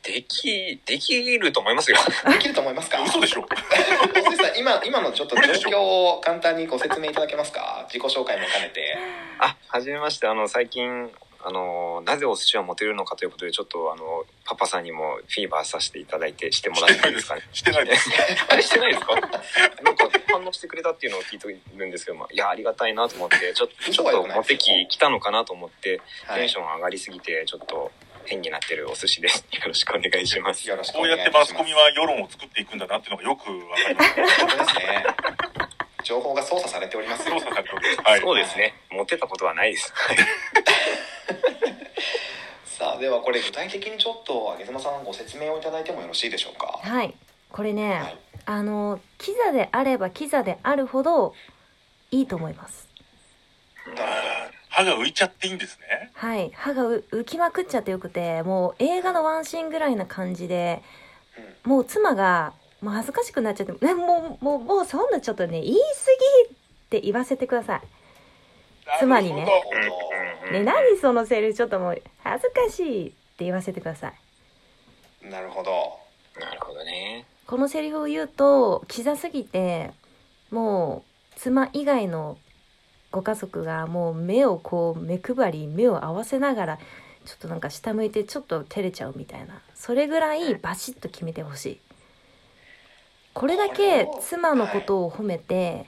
[0.02, 1.98] でき、できると思いますよ。
[2.32, 3.04] できると思いますか？
[3.04, 3.41] 嘘でしょ。
[3.45, 7.86] お寿司さん今今のちょっと状況を簡単にご説明いただけますか？
[7.91, 8.98] 自己紹介も兼ねて。
[9.39, 10.28] あ、はじめまして。
[10.28, 17.41] あの、最近、あの、なぜお寿司はモテるのかということで、ちょっとあの、パパさんにもフィーバーさせていただいて、してもらっていいですかね？
[17.54, 18.10] してないです。
[18.49, 19.15] あれしてないですか？
[19.15, 19.19] な
[19.91, 27.91] んか反応してくれたっていうのを聞いてるんですけど、まあ、いや、ありがたいなと思って、ちょっと、 ちょっとモテ期来たのかなと思って、はいテンション上がりすぎて、ちょっと
[28.25, 29.45] 変になってるお寿司です。
[29.54, 30.67] よろしくお願いします。
[30.67, 34.15] よろしくこうお願いしますやってマスコミは世論を作っていくんだなっていうのがよくわかります。
[34.15, 35.06] ですね
[36.04, 38.10] 情報が操作されております操作されております。
[38.10, 38.21] はい。
[38.21, 38.73] そうですね。
[38.89, 39.93] モテたことはないです。
[41.34, 41.39] は
[41.70, 41.76] い
[42.65, 46.80] さあではこれ具体的にちょっと上妻さんご説明をいただいてもよろしいでしょうか？
[46.82, 47.13] はい。
[47.52, 48.18] これね、はい。
[48.46, 51.34] あのキザであればキザであるほど
[52.12, 52.88] いいと思います。
[54.70, 56.12] 歯が浮いちゃっていいんですね。
[56.13, 56.52] はい。
[56.56, 60.82] 歯がう浮きまくっちゃってよくてもう映画のワンシーンぐらいな感じで
[61.65, 61.72] うん。
[61.72, 65.80] もう妻がもう恥ずかしくなっちゃって「ね、もうもうもうそんなちょっとね言い過
[66.48, 66.58] ぎ」っ
[66.89, 67.82] て言わせてください
[68.99, 69.45] 妻にね。
[70.52, 75.30] ね、何そのセリフちょっともう恥ずかしいって言わせてください。
[75.30, 75.97] なるほど。
[76.39, 77.25] なるほどね。
[77.45, 79.91] このセリフを言うとキザすぎて
[80.52, 81.04] も
[81.36, 82.38] う妻以外の
[83.12, 86.80] ご家族がもう目をこう目配り目を合わせながら
[87.25, 89.62] ちょっとなんか下向いてちょっと照れちゃうみたいな。
[89.75, 91.80] それぐらいバシッと決めてほしい。
[93.34, 95.86] これだけ妻のことを褒めて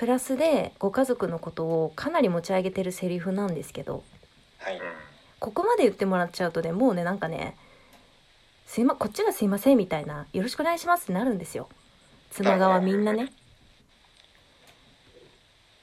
[0.00, 4.02] プラスでご家族のことをかなり持ち上げてるセリフなんですけど
[4.56, 4.76] はい。
[4.76, 4.80] うん。
[5.38, 7.54] ここまで言ってもらっちゃうとねもうねなんかね
[8.64, 11.68] すいまこっちがすいませんみたいなよろしくお願いしますってなるんですよ。
[12.30, 13.30] 妻側みんなね。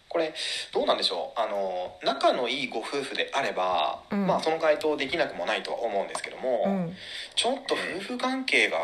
[0.10, 0.34] これ
[0.74, 1.40] どうなんでしょう？
[1.40, 4.26] あの仲のいいご夫婦であれば、うん。
[4.26, 6.96] まあその回答できなくもないとは思うんですけども、うん。
[7.36, 8.80] ちょっと夫婦関係が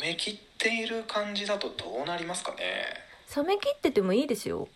[0.00, 3.06] 冷めきっている感じだとどうなりますかね？
[3.36, 4.68] 冷め切っててもいいですよ。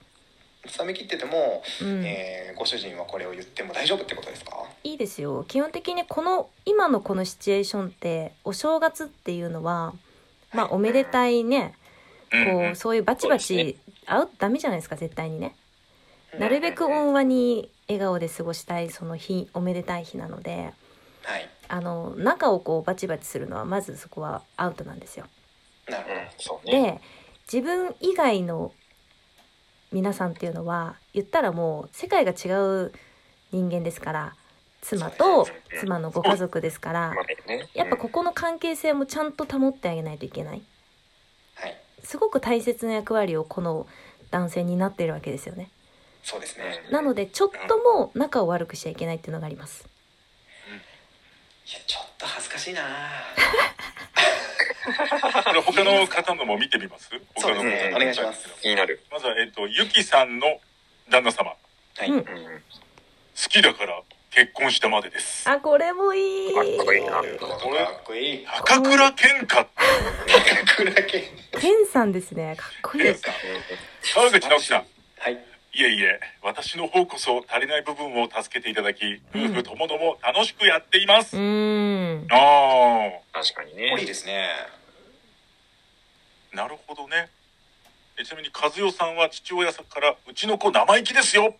[0.79, 4.65] 冷めきってても、うん、えーご主人はこれを言っても大丈夫ってことですか？
[4.85, 5.45] いいですよ。
[5.49, 9.93] 基本的にこの今のこのシチュエーションってお正月っていうのは
[10.53, 11.75] まあおめでたいね
[12.33, 12.45] うん。
[12.45, 15.57] こうそういうバチバチ会うとダメじゃないですか絶対にね。
[16.35, 16.41] うん。
[16.41, 20.71] なるべく温和に笑顔で過ごしたいその日おめでたい日なので
[21.25, 21.49] はい。
[21.69, 25.27] あの中をこうバチバチするのはまずそこはアウトなんですよ。
[25.88, 26.15] なるほど。
[26.15, 26.27] うん。
[26.38, 26.83] そうね。
[26.83, 27.01] で
[27.53, 28.73] 自分以外の
[29.93, 32.49] 皆さんっていうのは言ったらもう世界が違
[32.87, 32.93] う
[33.51, 34.35] 人間ですから
[34.81, 35.47] 妻と
[35.79, 37.15] 妻のご家族ですから。
[37.75, 40.62] やっぱここの関係性もちゃんと保ってあげないといけない。
[41.55, 41.77] はい。
[42.03, 43.87] すごく大切な役割をこの
[44.33, 45.71] 男性になっているわけですよね。
[46.25, 46.65] そうですね。
[46.91, 49.87] なのでちょっとも仲を悪くしちゃいけないっていうのがあります。
[51.67, 52.83] いやちょっと恥ずかしいな
[55.64, 57.11] 他の方のも見てみます？
[57.38, 57.81] そうですね。
[57.85, 58.48] 他のお願いします。
[58.61, 59.03] 気になる。
[59.11, 60.61] まずは、えっと、ゆきさんの
[61.09, 61.51] 旦那様。
[61.51, 61.57] 好
[61.98, 62.62] はい、うんうん。
[63.48, 65.48] きだから結婚したまでです。
[65.48, 66.55] あこれもいい。
[66.55, 67.11] かっこいいな。
[67.12, 68.46] なるほどかっこいい。
[68.46, 69.66] 高倉健か。
[70.77, 72.57] くらけ天さんですね。
[72.57, 73.05] かっこいい。
[73.05, 73.22] です
[74.14, 74.87] 川口直樹さん。
[75.18, 81.35] はいいえいえ、私の方こそ足りない部分を助けていただき、うん夫婦ともども楽しくやっています。
[81.35, 84.05] うーんあ確かにこれいいね。
[84.05, 84.49] ですね
[86.53, 87.31] あ、なるほどね。
[88.19, 91.57] えちなみに和代さんは父親さんから、うちの子生意気ですよ。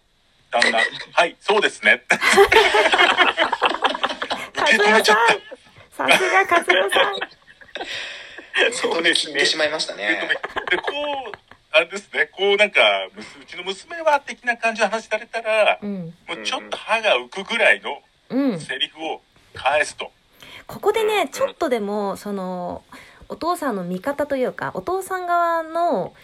[0.51, 0.79] 旦那、
[1.19, 2.03] はい、そうですね。
[2.11, 2.19] 受
[4.77, 5.17] け止めちゃっ
[5.97, 6.07] た。
[6.07, 7.15] さすが和代さん
[8.73, 9.47] そうね聞いて。
[9.47, 10.93] しまいました受け止ねめで、こ
[11.33, 11.42] う、
[11.73, 12.81] あれですね、こうなんか、
[13.41, 16.15] うちの娘は的な感じの話されたら、うん。
[16.29, 18.61] もうちょっと歯が浮くぐらいのうん。
[18.61, 19.21] セリフを
[19.55, 20.11] 返すと。
[20.67, 22.83] ここでねちょっとでもその
[23.29, 26.15] お父さんの味方というかお父さん側の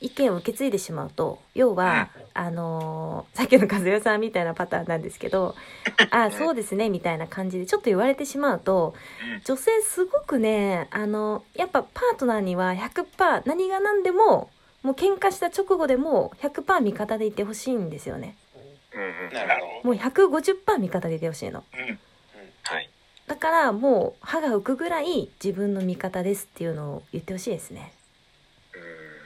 [0.00, 5.56] 意見を受け継いでしまうと要は、あのーさっきの和代さんみたいなパターンなんですけど
[6.10, 8.94] 「あそうですね」みたいな感じでちょっと言われてしまうと
[9.34, 9.42] うん。
[9.44, 14.50] 女性すごくねあのやっぱパートナーには100%何が何でも
[14.82, 18.36] もう喧嘩した直後でも100%味方でいてほしいんですよね
[18.94, 19.34] うんうん。
[19.34, 21.98] なるほどもう150%味方でいてほしいのうん。
[22.62, 22.90] はい。
[23.26, 27.92] だからもう歯が浮くぐらい自分の味方ですっていうのを言ってほしいですね
[28.74, 29.18] うん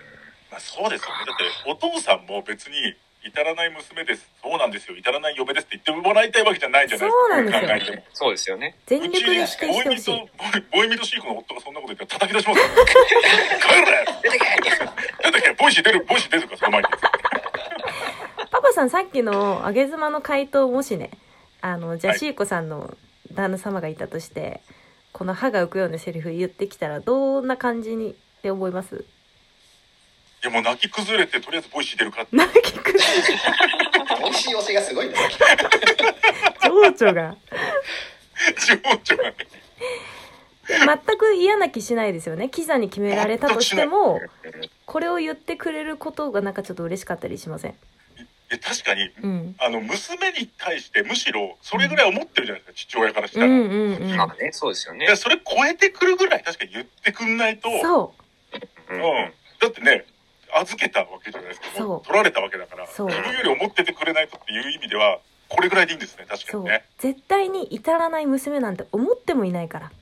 [0.53, 1.25] まあ、そうですよね。
[1.27, 4.29] だって、お父さんも別に、至らない娘です。
[4.43, 4.97] そうなんですよ。
[4.97, 7.21] 至らない嫁ですって言ってもらいたいわけじゃないじゃないですか。
[7.21, 8.05] そうなんですよ考えても。
[8.13, 8.77] そうですよね。
[8.87, 13.79] 全力で否定してほしいボーイミート、ボーイボーイミートシークの夫がそんなこと言ったら叩き出しますから。
[13.85, 14.45] 帰れ出てけ
[15.31, 16.89] 出てけボイシー出る、ボイシー出るから、その前に。
[18.51, 21.11] パパさんさっきの上げ妻の回答もしね
[21.63, 22.97] あのじゃあはいシーコさんの
[23.33, 24.61] 旦那様がいたとして、
[25.13, 28.97] この歯が浮くようなセリフ言ってきたらどんな感じにって思います？
[28.97, 28.99] い
[30.43, 32.37] や、もう泣き崩れて、とりあえず Voicy 出るかって。
[32.37, 33.05] 泣き崩れ
[34.23, 35.29] 美味しい推しがすごいんだよ
[36.97, 37.37] 情緒が
[38.67, 38.75] 情
[39.15, 39.37] 緒がね。
[41.07, 44.21] 全く嫌な気しないですよねキザに決められたとしても
[44.87, 47.73] これを言ってくれることがなんかちょっと嬉しかったりしません？
[47.73, 47.75] い
[48.51, 53.47] や確かに、うんあの、娘に対してむしろそれぐらい思ってるじゃないですか、父親からしたら。
[53.47, 55.17] うんうんうんまあね、そうですよねいや。
[55.17, 57.69] それ超えてくるぐらい確かに言ってくんないと。
[57.83, 58.15] そ
[58.91, 59.33] ううんん。
[59.59, 60.05] だってね、
[60.59, 61.67] 預けたわけじゃないですか。
[61.77, 61.89] そう。
[61.89, 62.87] もう取られたわけだから。
[62.87, 63.07] そう。
[63.09, 66.85] 自分より思っててくれないとっていう意味では、これぐらいでいいんですね、確かにね。
[66.99, 69.93] 絶対に至らない娘なんて思ってもいないから。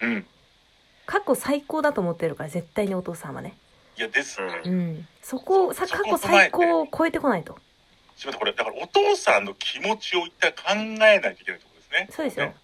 [0.00, 0.26] うん。
[1.06, 3.56] 過去最高だと思ってるから絶対にお父さんはね。
[3.96, 4.42] いや、です。
[4.42, 5.08] うんうん。
[5.22, 7.56] そこをさそ過去最高を超えてこないと。
[8.16, 12.08] すみません、これ、だからお父さんの気持ちを一旦考えないといけないところですね。
[12.10, 12.46] そうですよ。
[12.46, 12.56] ね。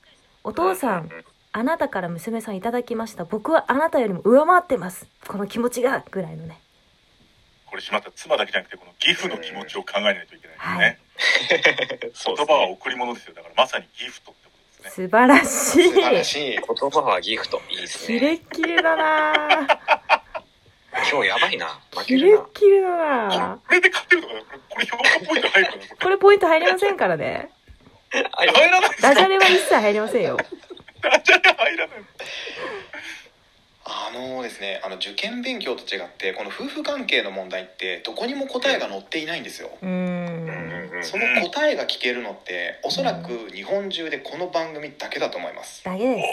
[0.42, 1.11] お父さん。
[1.55, 3.24] あなたから娘さんいただきました。
[3.24, 5.07] 僕はあなたよりも上回ってます。
[5.28, 6.59] この気持ちがぐらいのね
[7.72, 10.98] これしまった妻だけじゃなくて、この義父の気持ちを考えないといけない
[11.48, 12.11] ですね。
[12.12, 13.32] そう言葉は贈り物ですよ。
[13.32, 15.06] だからまさにギフトってことですね。
[15.06, 15.48] 素晴らしい
[15.88, 17.62] 素晴らしい言葉はギフト。
[17.70, 18.40] いいですキレね。
[18.46, 19.66] ッキレだな
[21.11, 21.80] 今日やばいな。
[21.96, 22.28] 負キけるな。
[22.28, 25.82] レッキレだなこれで勝ってるのかなこれ、評価ポイント入るかな？
[25.88, 27.48] ここれポイント入りませんからね。
[28.12, 30.37] 入らないですダジャレは一切入りませんよ
[31.00, 31.98] ダジャレ入らない。
[33.94, 39.70] あのですねあの受験勉強と違ってこの夫婦関係の問題ってどこにも答えが載っていないんですよ。
[39.83, 45.85] うーんその答えが聞けるのっておそらく日本中でこの番組だけだと思います。
[45.85, 46.28] だけです。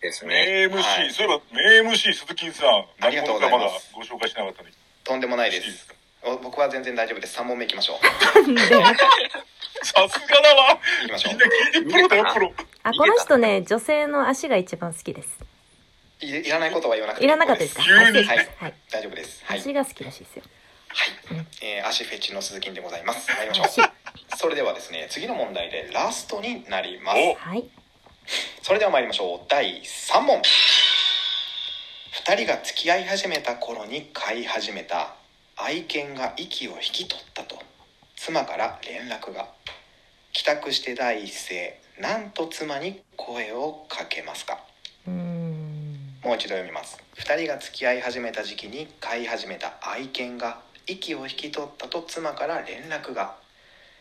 [0.00, 0.68] ですね。
[0.68, 3.90] 名 MC、はいそういえば名 MC 鈴木さん、ありがとうございます。
[3.94, 4.74] ご紹介しなかったのに。
[5.04, 5.88] とんでもないです。
[6.42, 7.38] 僕は全然大丈夫です。
[7.38, 8.54] 3問目いきましょう。
[8.54, 8.74] でさ
[10.08, 10.78] すがだわ。
[11.04, 11.34] いきましょう。
[12.82, 15.47] あこの人ね女性の足が一番好きです
[16.20, 17.82] いいらないことは言わなくていらなかったですか？
[17.82, 18.12] はい。
[18.12, 18.74] はい。
[18.90, 19.42] 大丈夫です。
[19.44, 20.42] はい、足が好きらしいですよ。
[20.88, 21.04] は
[21.34, 21.46] い。
[21.62, 23.30] えー足フェチの鈴木でございます。
[23.30, 23.86] 参りましょう。
[24.32, 27.18] 足それではですね次の問題でラストになります。
[27.18, 27.64] おはい。
[28.62, 29.46] それでは参りましょう。
[29.48, 30.42] 第3問。
[32.26, 35.14] 2人が付き合い始めた頃に飼い始めた
[35.56, 37.62] 愛犬が息を引き取ったと
[38.16, 39.48] 妻から連絡が。
[40.32, 44.58] 帰宅して第一声なんと妻に声をかけますか？
[45.06, 45.57] うーん
[46.28, 46.98] もう一度読みます。
[47.16, 53.36] 2人が付き合い始めた時期に飼い始めた愛犬が息を引き取ったと妻から連絡が。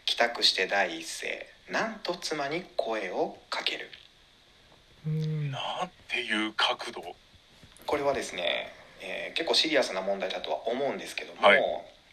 [0.05, 1.47] 帰宅して第一声。
[1.71, 3.89] なんと妻に声をかける。
[5.05, 5.51] うーん。
[5.51, 7.15] なんていう角度。
[7.85, 11.63] これはですね、えー結構シリアスな問題だとは思うんですけども、はい。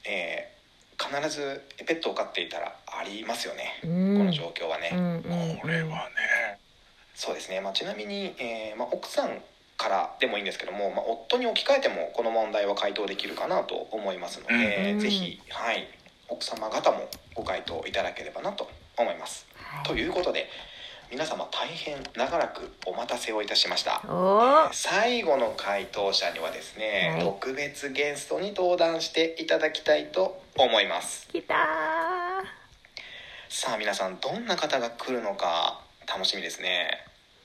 [0.08, 0.54] えー
[0.96, 4.90] 必ずペットを飼っていたらありますよね、うこんの状況はね、
[5.60, 6.60] これはね。
[7.16, 9.42] そうですね、まあ、ちなみに、えーまあ、奥さん
[9.84, 14.98] からでもいいんですけども、まあ、夫に置き換えてもこの問題は回答できるかなと思いますので、うん。
[14.98, 15.86] ぜひ、はい、
[16.28, 19.46] 奥様方もご回答いただければなと思います。
[19.54, 19.86] はい。
[19.86, 20.48] ということで
[21.10, 24.00] 皆様大変長らくお待たせをいたしました。
[24.72, 27.24] 最後の回答者にはですね、はい。
[27.24, 31.28] 特別ゲストに登壇していただきたいと思います。
[31.30, 31.56] 来たー。
[33.50, 36.88] さあ皆さんどんな方が来るのか楽しみですね。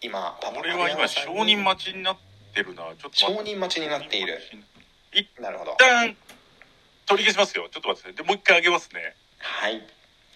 [0.02, 2.29] 今パこれは今、承認待ちになって
[2.64, 2.84] るな。
[2.84, 3.52] ちょっと待承って。
[3.52, 4.40] 認待ちになっている
[5.14, 6.16] 一なるほど旦、
[7.08, 7.68] 取り消しますよ。
[7.72, 8.12] ちょっと待って。
[8.14, 9.16] で、もう一回あげますね。
[9.40, 9.82] はい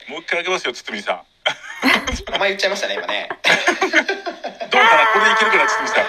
[0.10, 1.24] もう一回あげますよ、堤さん。
[2.32, 5.08] 名前言っちゃいましたね今ね どうかな？
[5.14, 6.06] これでいけるかな、堤さん。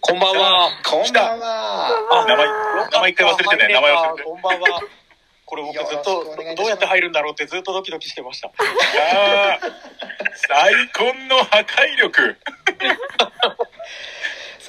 [0.00, 0.70] こんばんは。
[0.84, 2.46] こんばんはあ、名前、
[2.90, 3.74] 名前一回忘れてね。
[3.74, 4.22] 名前忘れて。
[4.22, 4.82] こんばんは。
[5.46, 8.48] これ僕ずっとどうやって入るんだろうってずっとドキドキしてました。
[8.48, 9.58] ああ、
[10.36, 12.36] 最高の破壊力。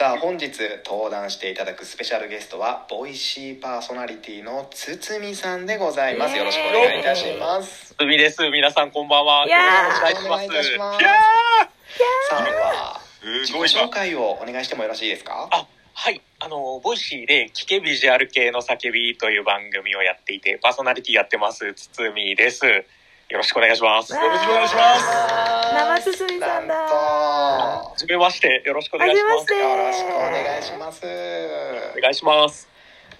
[0.02, 0.50] さあ本日
[0.84, 8.42] 登壇していただくスペシャルゲストはボイシーパーソナリティの堤さんでございますよろしくお願いいたします海です。
[8.50, 9.48] 皆さんこんばんは。
[9.48, 10.48] よろしくお願いします。
[10.48, 11.06] お願いいたします
[12.32, 13.90] さあではー自己紹。
[13.90, 15.48] 介をお願いしてもよろしいですか？
[15.52, 16.20] あはい。
[16.40, 22.64] あの、ボイシーで聞けビジュアル系の叫びという番組をやっていて、パーソナリティやってます、つつみです。
[23.32, 24.12] よろしくお願いします。
[24.12, 25.06] よろしくお願いします。
[25.74, 26.76] 生堤さんだ。
[26.76, 29.36] なんとはじめまして、よろしくお願いします。
[29.36, 29.72] はじめまして。
[29.72, 31.06] よろしくお願いします。
[31.98, 32.68] お願いします。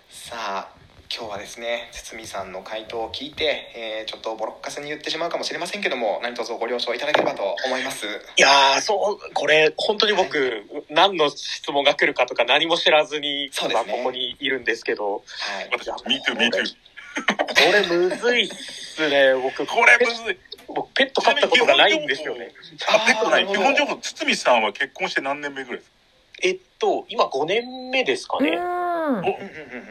[0.10, 0.68] さあ
[1.14, 8.06] 今日はですね堤さんの回答を聞いて、えーちょっとボロッカスに言ってしまうかもしれませんけども何卒ご了承いただければと思います。
[8.06, 8.10] い
[8.42, 13.94] やー、そう、これ、本当に僕、何の質問が来るかとか何も知らずに、そうですね。
[13.94, 15.70] 今ここにいるんですけど、はい。
[15.72, 16.91] 私、me too, me too。
[17.16, 19.66] これむずいっすね、僕。
[19.66, 20.38] これむずい。
[20.68, 22.52] 僕、ペット飼ったことがないんですよね。
[22.90, 23.48] あ、ペットない。
[23.48, 25.96] 基本情報、堤さんは結婚して何年目ぐらいですか？
[26.44, 28.58] えっと、今5年目ですかね。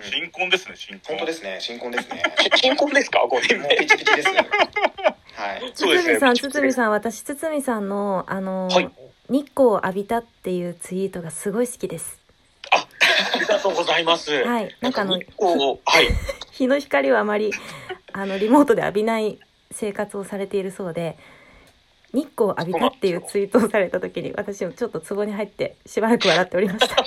[0.02, 1.16] 新婚ですね、新婚。
[1.16, 2.22] 本当ですね新婚ですね
[2.56, 3.76] 新婚ですか ?5 年目。
[3.76, 8.90] ピチピチですはいそうですね堤さん堤さん私堤さんのあの、はい
[9.28, 12.19] 日光を浴びたっていうツイートがすごい好きですあ
[13.38, 14.30] りがとうございます。
[14.44, 14.76] はい。
[14.80, 15.22] なんかあのはい。
[16.52, 17.52] 日の光をあまり
[18.12, 19.38] あのリモートで浴びない
[19.70, 21.16] 生活をされているそうで
[22.12, 26.96] 日光を浴びたっていうツイートをされた時に私もちょっとツボに入ってしばらく笑っておりました。
[26.96, 27.06] 本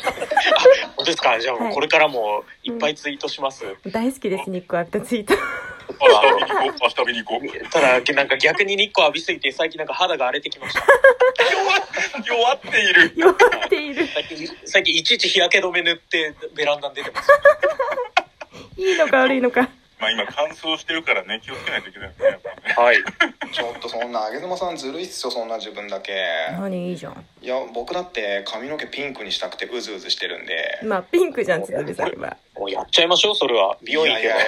[1.00, 1.40] 当ですか？
[1.40, 3.66] じゃあこれからもいっぱいツイートします。
[3.92, 5.34] 大好きです日光浴びたツイート
[6.10, 7.70] 明日食べに行こう、明日食べに行こう。
[7.70, 10.82] ただ、なんか逆に日光浴びすぎて最近なんか肌が荒れてきました。
[12.26, 13.14] 弱弱っている。
[13.16, 17.30] 弱っている最近、最近いちいち日焼け止め塗ってベランダに出てます。
[18.78, 19.70] いいのか悪いのか
[20.04, 22.40] まあ今乾燥してるからね、気をつけないといけないよね。
[22.76, 22.98] はい。
[23.54, 26.14] ちょっとそんなあげずまさんずるいっすよそんな自分だけ
[26.60, 26.90] 何？
[26.90, 33.78] いいじゃんいや僕だって髪の毛ピンクにしたくてうずうずしてるんでまあピンクじゃん堤さんはもうやっちゃいましょう、それは。
[33.84, 34.24] 美容院いやい。
[34.26, 34.40] やい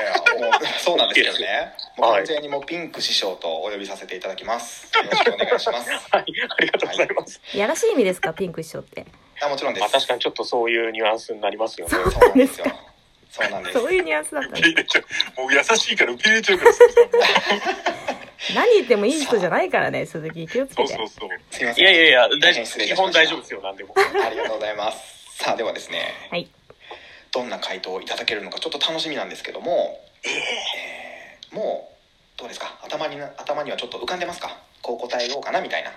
[0.41, 6.01] やもうそうなんですけどねもうはい完全にもうピンク師匠とお呼びさせていただきますよろしくお願いしますはい。
[6.11, 6.23] あ
[6.61, 7.41] りがとうございます。
[7.53, 9.05] いやらしい意味ですかピンク師匠って
[9.45, 11.91] あもちろんですまあ確かにちょっとそういうニュアンスになりますよね。
[11.93, 12.65] そうなんですよ
[13.35, 13.79] そうなんです。
[13.79, 15.41] そういうニュアンスだった受のけ入れちゃう。
[15.41, 16.73] もう優しいから受け入れちゃうから。
[16.73, 16.79] さ。
[18.55, 20.87] 何言ってもいい人じゃないからね鈴木気をつけて。
[20.87, 21.29] そうそうそう。
[21.51, 21.83] すいません。
[21.83, 23.93] いやいやいや、大大丈夫基変失礼いたしました本大丈夫ですよ、なんでも。
[23.97, 25.43] ありがとうございます。
[25.43, 26.13] さあではですね。
[26.31, 26.49] はい。
[27.33, 31.55] どんな回答をいただけるのかちょっと楽しみなんですけども、えー。
[31.55, 31.91] も
[32.37, 32.79] うどうですか？
[32.83, 34.57] 頭にな頭にはちょっと浮かんでますか？
[34.81, 35.91] こう答えようかなみたいな。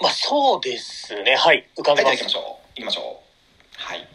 [0.00, 1.36] まあそうですね。
[1.36, 1.66] はい。
[1.78, 2.32] 浮かんはいでます。
[2.32, 2.68] じゃあ行きましょう。
[2.74, 3.21] 行きましょう
[3.82, 4.06] はい。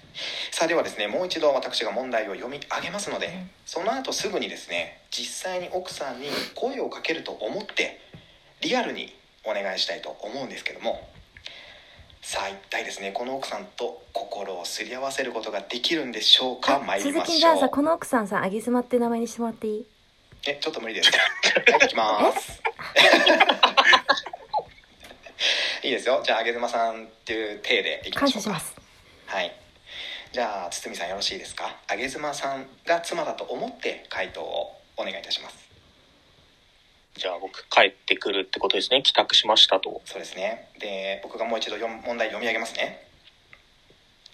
[0.51, 3.49] さあではですねもう一度私が問題を読み上げますので、ん。
[3.65, 7.99] その後すぐにですね実際に奥さんに声をかけると思って
[8.61, 9.13] リアルに
[9.43, 11.07] お願いしたいと思うんですけども
[12.21, 16.79] さあ一体ですねこの奥さんと心をすり合わせることができるんでしょうか？
[16.79, 17.35] 参り鈴ましょう。
[17.35, 19.85] 木じゃあさこの奥さんさあげずまって名前にしてもらっていい？
[20.47, 21.11] えちょっと無理です。
[21.11, 21.21] はい
[21.83, 22.61] 行きます。
[25.83, 26.21] いいですよ。
[26.25, 28.49] じゃああげずまさんっていう体でいきましょうか。
[28.49, 28.75] 感謝します
[29.27, 29.53] はい。
[30.31, 31.75] じゃあ堤さんよろしいですか？
[31.87, 35.67] あげずまさんが妻だと思って回答をお願いいたします。
[37.15, 39.01] じゃあ僕帰ってくるってことですね。
[39.03, 40.01] 帰宅しましたと。
[40.05, 40.69] そうですね。
[40.79, 43.05] で僕がもう一度問題読み上げますね。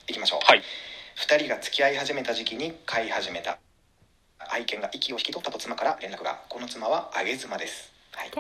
[0.08, 0.40] いきましょう。
[0.44, 0.62] はい。
[1.16, 3.58] 2人が付き合い始めた時期に飼い始めた。
[4.50, 6.42] 愛犬が息を引き取ったと妻から連絡が。
[6.50, 8.32] この妻はあげ妻です、はい。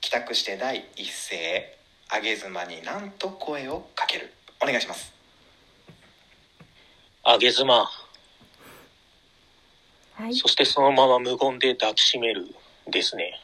[0.00, 1.76] 帰宅して第一声
[2.10, 4.32] あげ妻に何と声をかける。
[4.62, 5.13] お願いします
[7.26, 7.74] あげ妻。
[10.14, 10.34] はい。
[10.34, 12.54] そしてそのまま無言で抱きしめる
[12.86, 13.40] ですね。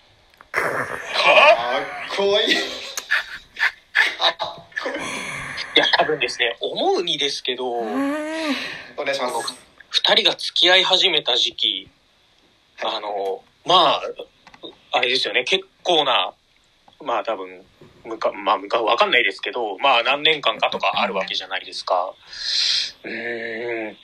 [0.53, 0.65] かっ
[2.15, 2.55] こいい。
[2.55, 2.61] か
[4.31, 4.37] っ
[4.83, 4.95] こいい。
[5.77, 9.55] いや、多分ですね、思うにですけど、お願いします。
[9.89, 11.89] 二人が付き合い始めた時期、
[12.81, 12.97] はい。
[12.97, 14.03] あの、まあ、
[14.93, 16.35] あれですよね、結構な、
[17.03, 17.65] まあ多分、
[18.05, 22.15] むか、まあ、むかわかんないですけど、まあ何年間かとかあるわけじゃないですか。
[23.05, 23.97] うーん、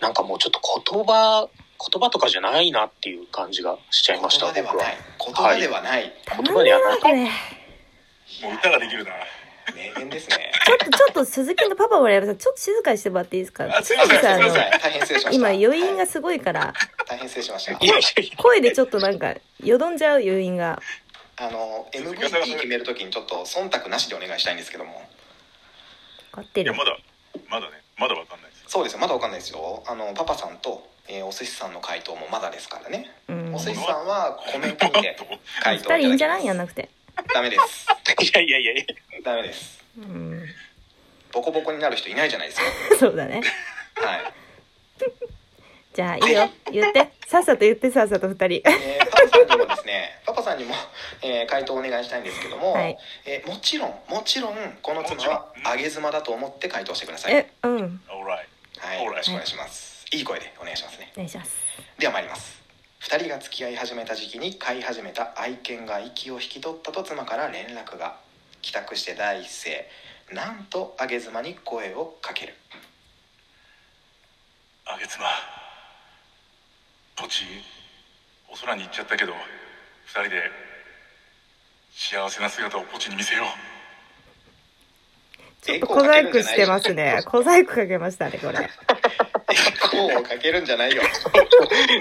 [0.00, 1.48] なんかもうちょっと言葉、
[1.92, 4.62] 言葉とかじゃないなっていう感じがしちゃい言ました、僕は。
[4.62, 4.92] 葉ではない。
[5.16, 7.28] 言葉ではない、た言葉にはなこれも
[8.50, 9.12] う歌ができるな。
[9.76, 10.50] 名言ですね。
[10.66, 13.64] ちょっとちょっと鈴木のパパもやめさんちょっと静かにしてもらっていいですか？
[13.64, 14.40] あすいません鈴木さん。
[14.42, 14.80] あのすいません。
[14.80, 15.48] 大変失礼しました。
[15.48, 16.74] 今余韻がはいすごいから。
[17.06, 18.42] 大変失礼しました。
[18.42, 20.80] 声でちょっとなんかよどんじゃう余韻が
[21.36, 25.02] あの MVP 決めるときにちょっと忖度なしでお願いしたいんですけども。
[26.32, 26.74] 分かってる。
[26.74, 26.96] まだ、
[27.48, 28.64] まだね、まだわかんないです。
[28.68, 29.82] そうですよまだわかんないですよ。
[29.86, 33.10] あのパパさんと、えーお寿司さんの回答もまだですからね。
[33.28, 33.54] うん。
[33.54, 35.16] お寿司さんはコメントにて
[35.62, 36.42] 回答二人いいんじゃない？
[36.42, 36.88] いやんなくて。
[37.34, 37.86] ダメです。
[38.22, 38.84] いやいやいやいや。
[39.24, 39.82] ダメです。
[39.98, 40.42] うん。
[41.32, 42.66] ボコボコになる人いないじゃないですか。
[43.00, 43.42] そうだね。
[43.96, 44.32] はい、
[45.92, 46.48] じゃあいいよ。
[46.72, 47.12] 言って。
[47.26, 48.62] さっさと言ってさっさと二人。
[48.68, 50.74] えーパパさんにもですねパパさんにも、
[51.22, 52.96] えー回答お願いしたいんですけども、はい。
[53.26, 57.34] えーもちろんもちろんこの妻は上げ妻だと思って回答してください。
[57.34, 58.00] えうん。
[58.10, 58.48] オーライ。
[58.78, 59.04] はい。
[59.04, 60.06] よろしくお願いします。
[60.12, 61.10] いい声でお願いしますね。
[61.14, 61.56] お願いします。
[61.98, 62.60] では参ります。
[63.02, 68.16] 2人が付き合い始めた時期に飼い始めた愛犬が息を引き取ったと妻から連絡が
[68.62, 69.88] 帰宅して第一声。
[70.32, 72.54] なんとあげ妻に声をかける。
[74.86, 75.18] あげつ
[77.22, 77.22] ま。
[77.22, 77.44] ポチ、
[78.48, 79.32] お空に行っちゃったけど、
[80.06, 80.50] 二人で、
[81.94, 83.46] 幸せな姿をポチに見せよう。
[85.62, 87.22] ちょっと小細工してますね。
[87.24, 88.58] 小細工かけましたねこれ。
[88.58, 88.68] エ
[89.80, 91.02] コーをかけるんじゃないよ。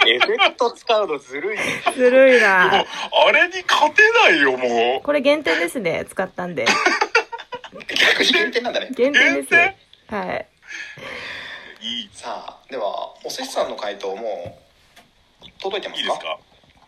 [0.08, 1.60] エフェクト使うのずるい。
[1.96, 2.86] ずるいな、あ
[3.32, 5.04] れに勝てないよ、もう。
[5.04, 6.66] これ限定ですね使ったんで。
[7.94, 8.88] 逆に減点なんだね。
[8.92, 9.50] 限定です。
[9.50, 9.76] 限
[10.08, 10.48] はい。
[11.82, 14.61] いいさあではおせしさんの回答もう
[15.62, 16.01] 届いてますか？
[16.01, 16.38] いいですか？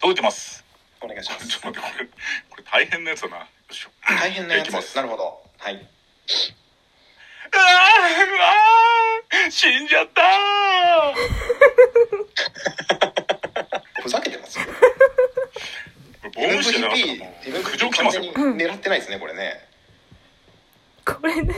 [0.02, 0.64] 届いてます。
[1.02, 1.48] お願いします。
[1.52, 2.06] ちょっと待ってこれ
[2.50, 3.38] これ大変なやつだな。
[3.38, 3.90] よいしょ。
[4.08, 5.42] 大変なやつなるほど。
[5.60, 5.76] はい。
[5.76, 7.62] あーう
[8.40, 10.22] わー死んじゃった
[14.02, 14.66] ふざけてますよ。
[16.24, 18.24] ーボムシじゃなかった MVP もう MVP 苦情来てますよ。
[18.34, 19.68] 完全に狙ってないですねこれね。
[21.06, 21.54] これね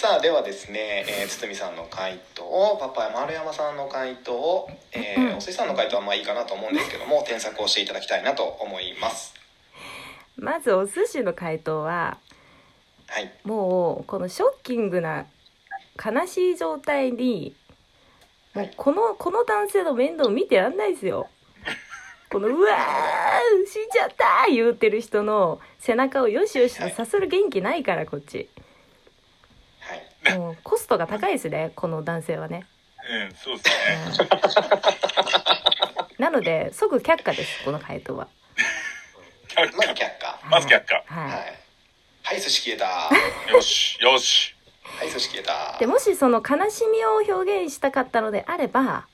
[0.00, 5.36] さあではですね、えー、堤さんの回答パパや丸山さんの回答、えーうん。
[5.36, 9.34] おせちさんの回答はまあいいかなと思うんですけども添削をしていただきたいなと思います。
[10.38, 12.16] まずお寿司の回答は
[13.08, 13.30] はい。
[13.44, 15.26] もうこのショッキングな
[16.02, 17.54] 悲しい状態に
[18.54, 21.28] もうこのこの男性の面倒見てらんないですよ。
[22.32, 28.38] この「うわー死んじゃった!」言うてる人の背中をよしよしとさする元気ないからこっち。
[28.38, 28.48] はい
[30.36, 32.66] も うコストが高いですねこの男性はね、
[33.10, 34.28] うんそうですね。
[36.18, 36.24] うん。
[36.24, 38.28] なので即却下ですこの回答は。
[39.48, 40.38] 却まず却下。
[40.40, 40.94] 下まず却下。
[41.06, 41.58] はい、はい。
[42.22, 42.86] はい寿司消えた。
[42.86, 43.10] は
[43.50, 44.54] よしよし。
[45.06, 45.78] い寿司消えた。
[45.78, 49.06] でもしその悲しみを表現したかったのであれば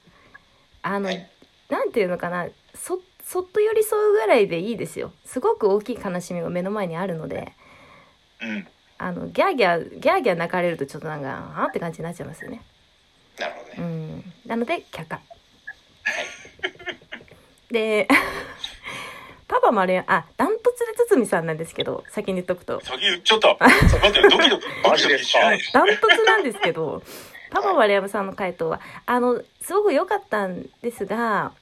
[0.83, 1.31] あの、はい。
[1.69, 5.13] なんていうのかなそそっと寄り添うぐらいでいいですよ。
[5.25, 7.53] すごく大きい悲しみが目の前にあるので。
[8.43, 8.69] うん
[8.99, 12.63] あのギャーギャーギャーギャー泣かれるとちょっとなんかあーって感じになっちゃいますよね。
[13.39, 14.33] なるほどうねん。
[14.47, 15.21] なので却下。
[17.71, 18.07] で
[19.49, 22.81] パパ丸やあダントツで堤さんなんですけど先に言っとくと。
[22.85, 23.57] 先言っちゃった。
[23.59, 25.35] 待って ドキドキマジでし
[25.73, 27.03] ダントツなんですけど
[27.51, 31.53] パパ丸山さんの回答はあのすごく良かったんですが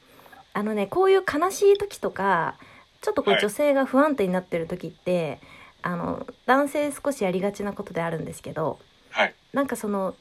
[0.52, 2.56] あのねこういう悲しい時とか
[3.02, 3.42] ちょっとこうはい。
[3.42, 5.38] 女性が不安定になってる時って、
[5.86, 8.78] あの男性少しやりがちなことであるんですけど
[9.10, 10.14] はいなんかその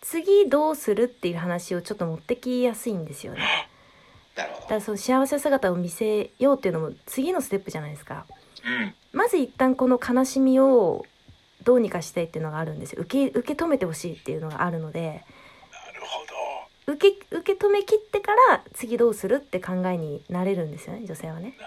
[0.00, 3.40] 次どうするっていう話をちょっと持ってきやすいんですよね。
[4.36, 8.26] だからその幸せ姿を見せようっていうのも次のステップじゃないですか。
[8.64, 11.04] うんまず一旦この悲しみを
[11.64, 15.22] どうにかしたいっていうのがあるんですよ受け受け止めてほしいっていうのがあるのでなる
[16.02, 16.24] ほ
[16.86, 21.56] ど受け受け止めきってから次どうするって考えになれるんですよね女性はね。
[21.58, 21.66] な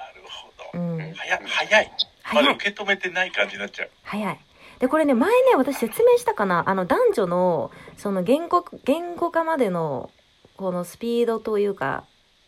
[0.74, 1.92] うどん、早い早い。
[2.34, 3.90] まだ受け止めてない感じになっちゃう。
[4.04, 4.40] 早い。
[4.80, 6.64] でこれね前ね私説明したかな。
[6.68, 10.10] あの男女のその言語言語化までの
[10.58, 12.06] このスピードというか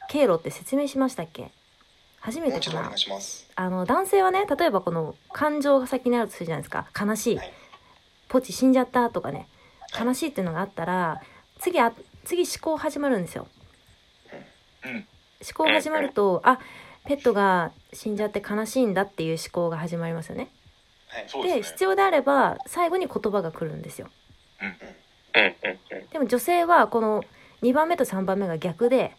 [0.09, 1.51] 経路って説明しましたっけ？
[2.19, 2.91] 初めてかな。
[3.55, 6.88] あの男性はね例えばこの感情が先にあるとするじゃないですか。
[6.99, 7.53] 悲しい、はい。
[8.30, 9.38] ポチ死んじゃったとかね。
[9.38, 9.47] はい
[9.95, 11.21] 悲しいっていうのがあったら
[11.59, 11.93] 次あ
[12.26, 13.47] 次思考始まるんですよ。
[14.84, 14.91] うん。
[14.95, 15.05] 思
[15.55, 16.57] 考始まるとあ
[17.06, 20.49] ペットが死んじゃって悲しいんだっていう思考が始まりますよね。
[21.08, 21.43] はいですね。
[21.56, 24.10] で必要であれば最後に言葉が来るんですよ。
[26.12, 27.24] でも女性はこの
[27.62, 29.16] 2番目と3番目が逆で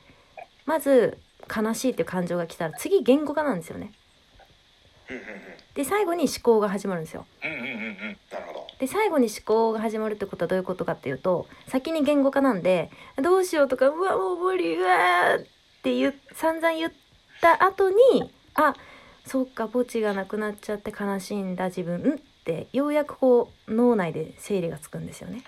[0.65, 1.19] まず
[1.55, 3.93] 悲しいっていう感情が来たら次言語化なんですよね。
[5.75, 7.27] で最後に思考が始まるんですよ。
[8.79, 12.91] で最後に思考が始まるってことはどういうことかっていうと先に言語化なんで
[13.23, 15.47] どうしようとかうわもう無理うわーっ
[15.83, 16.93] て言う散々言っ
[17.45, 18.75] た後にあ
[19.27, 25.43] そっか墓地がなくなっちゃって悲しいんだ自分んってようやくこう脳内で整理がつくんですよね。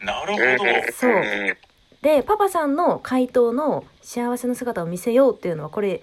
[0.00, 0.92] なるほど。
[0.92, 1.10] そう。
[1.10, 1.56] ん
[2.00, 6.00] でパパさんの回答の幸せの姿を見せようっていうのはこれ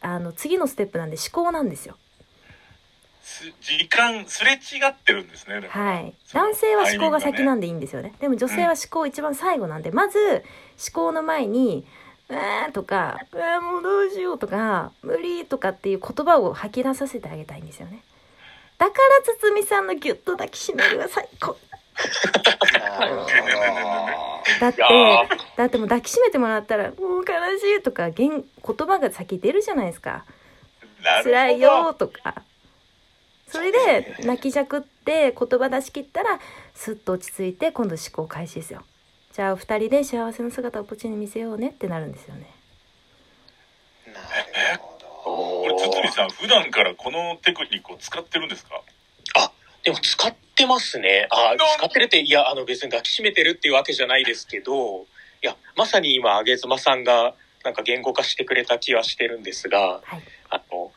[0.00, 1.96] あの次のステップなんで思考なんですよ。
[3.22, 4.56] す時間すれ違
[4.88, 8.12] ってるんですねはい、男性は思考が先なんでいいんですよね。
[8.20, 10.42] でも女性は思考一番最後なんで、まず思
[10.92, 18.02] 考の前に「うわー」とか「うわーもうどうしよう」とか「無理」とかっていう言葉を吐き出させてあげたいんですよね。
[18.78, 21.56] だから堤さんのギュッと抱きしめるが最高。
[24.60, 24.82] だって
[25.56, 30.24] だってもう抱きしめてもらったら「もう悲しい」とか言言葉が先出るじゃないですか。
[31.22, 32.42] 辛いよとか。
[33.46, 36.40] それで泣きじゃくって言葉出し切ったら
[36.74, 38.82] スッと落ち着いて今度思考開始ですよ
[39.34, 42.54] じゃあ二人で幸せの姿をポチに見せようねってなるんですよね。
[44.06, 45.06] なるほど。
[45.26, 48.80] これ堤さん普段からこのテクニックを使ってるんですか？
[49.82, 51.26] でも使ってますね。
[51.30, 55.04] あ、使ってるって、いや、あの別に抱きしめてるっていうわけじゃないですけど、い
[55.42, 60.22] や、まさに今、あげずまさんがなんか言語化してくれた気はしてるんですが、はい。
[60.48, 60.90] あの、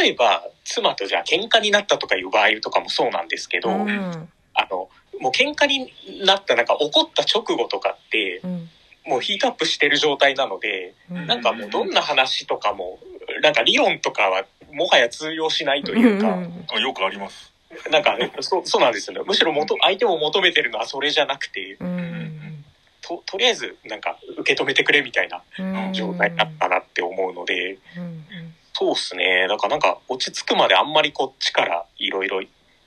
[0.00, 4.28] 例えば、妻とじゃあ喧嘩になったとかいう場合とかもそうなんですけど、うん。
[4.54, 4.88] あの、
[5.20, 5.92] もう喧嘩に
[6.24, 8.70] なった、なんか怒った直後とかって、うん。
[9.06, 11.26] もうヒートアップしてる状態なので、うん。
[11.26, 12.98] なんかもうどんな話とかも、
[13.42, 16.66] なんか理論とかはもはや通用しないというか、ん。
[16.72, 17.52] あよくあります。
[17.90, 19.24] なんか、そう、そうなんですよね。
[19.26, 22.64] むしろ元、相手も求めてるのはそれじゃなくて、うん。
[23.02, 25.92] と、とりあえず、なんか、受け止めてくれみたいなうん。
[25.92, 28.24] 状態だったなって思うので、うん。
[28.72, 29.46] そうっすね。
[29.48, 32.40] だからなんか、落ち着くまであんまりこっちからいろいろ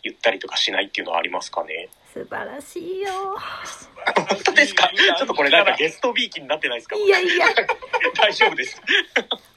[0.03, 1.89] 言ったりとかしないっていうのはありますかね。
[2.31, 3.09] 素晴らしいよ。
[4.15, 4.89] 本当ですか？
[5.17, 6.95] ちょっとこれなんかゲストビーキになってないですか？
[6.95, 7.47] いやいや。
[8.15, 8.81] 大丈夫です。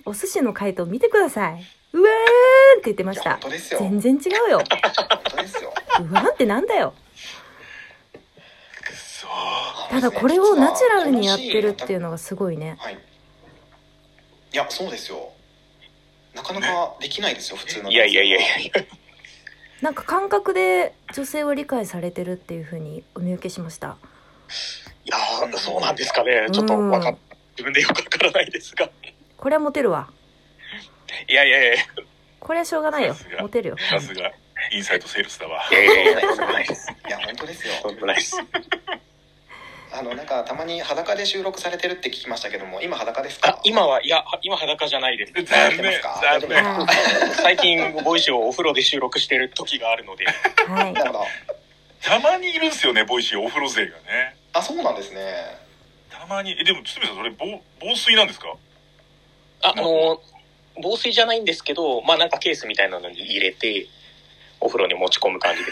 [0.05, 1.64] お寿司の回答見てください。
[1.93, 3.35] うわーんって言ってました。
[3.35, 3.79] 本当ですよ。
[3.79, 4.18] 全然違
[4.49, 4.59] うよ。
[4.59, 5.72] 本当ですよ。
[6.01, 6.95] うわーんってなんだよ。
[8.83, 9.29] くそ
[9.91, 12.77] ただこれをナチュラルにやってるっていうのがすごいね。
[12.81, 12.95] はい。
[14.53, 15.33] いやそうですよ。
[16.35, 18.85] なかなかできないですよ普通のいやいやいやいやいや。
[19.85, 23.99] なんか感覚で女性を理解されてるっていうふうにお見受けしました。
[25.05, 26.49] いやーそうなんですかね。
[26.51, 27.18] ちょっとわかうん
[27.51, 28.89] 自分でよくわからないですが。
[29.37, 30.09] これはモテるわ。
[31.28, 31.74] いやいやいや。
[31.74, 31.76] い
[32.41, 33.14] これはしょうがないよ。
[33.43, 33.76] モテるよ。
[33.91, 34.32] さすが。
[34.72, 35.62] インサイドセールスだわ。
[35.70, 36.91] やいやいや、いです。
[37.07, 37.74] いや本当ですよ。
[37.82, 38.39] とんでもないです。
[39.97, 43.51] あのなんかたまに裸で収録されてるって聞きましたけども今裸ですか？
[43.51, 45.33] あ、今は、いや、今裸じゃないです。
[45.45, 45.93] 残念。
[46.03, 46.87] 残念あ
[47.37, 50.27] 最近、ボイシーをお風呂で収録してる時があるので。
[50.27, 50.93] ーはい。
[50.93, 51.27] なるほど。
[52.03, 54.37] たまにいるんすよねボイシーお風呂勢がね。
[54.53, 55.21] あそうなんですね。
[56.11, 56.57] たまに。
[56.61, 58.53] えでも堤さんそれ防防水なんですか？
[59.63, 60.21] あ、あの、
[60.83, 63.87] 防水じゃないんですけど、まあなんかケースみたいなのに入れて、
[64.61, 65.71] お風呂に持ち込む感じで。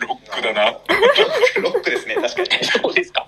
[0.06, 0.66] ロックだな。
[1.56, 2.64] ロックですね確かに。
[2.64, 3.26] そうですか。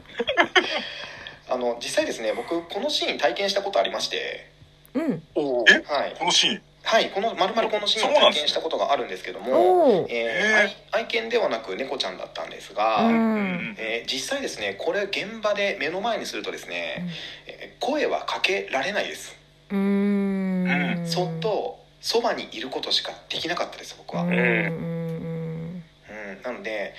[1.49, 4.51] あの実際ですね僕このシーン体験したことありまして。
[4.95, 5.23] うん。
[5.35, 6.15] おえはい。
[6.19, 6.63] このシーン？
[6.85, 13.77] はいこのまるまるこのシーンを体験したことがあるんですけども、えーへ愛愛犬ではなく猫ちゃんだったんですが、ううん。
[13.79, 17.09] えー実際ですねこれ現場で目の前にするとですね、
[17.47, 19.37] えー声はかけられないです。
[19.71, 21.07] うーん。
[21.07, 25.83] そっとそばにいることしかできなかったです僕は、ううんん。
[26.43, 26.95] なので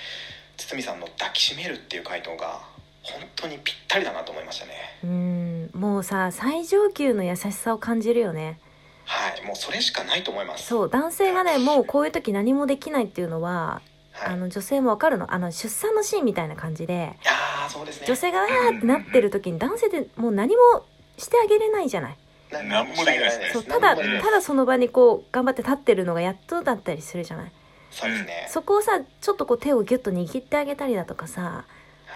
[0.58, 2.62] 堤さんの抱きしめるっていう回答が
[3.04, 4.72] 本当にぴったりだなと思いましたね。
[5.04, 5.70] うん。
[5.74, 8.60] もうさ最上級の優しさを感じるよね。
[9.06, 9.46] はい。
[9.46, 10.66] もうそれしかないと思います。
[10.68, 13.82] そう男性がねもうこういう時何もできないっていうのは
[14.14, 15.34] はい、あの女性もわかるの。
[15.34, 18.08] あの出産のシーンみたいな感じでいやーそうですね。
[18.08, 20.86] 女性が「あーってなってる時に男性ってもう何も
[21.18, 22.18] してあげれないじゃない。
[22.52, 23.40] ななんもできないです。
[23.40, 27.52] ねそうただただその場にこう頑張って立ってるのがやっとだったりするじゃない。
[27.90, 31.72] そうですね、そこをさちょっとこう手をギュッと握ってあげたりだとかさはい、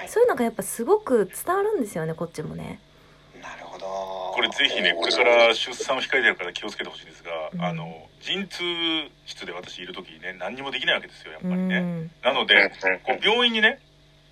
[0.07, 2.79] そういうのがやっぱすごく伝わるんですよねこっちもね。
[3.41, 3.85] なるほど。
[4.33, 7.61] これぜひねこれから出産を控えてるから気をつけてほしいんですが、うん。
[7.61, 8.63] あの陣痛
[9.25, 12.11] 室で私いる時にね何にもできないわけですよやっうぱりね、ん。
[12.23, 12.71] なので
[13.03, 13.79] こう病院にね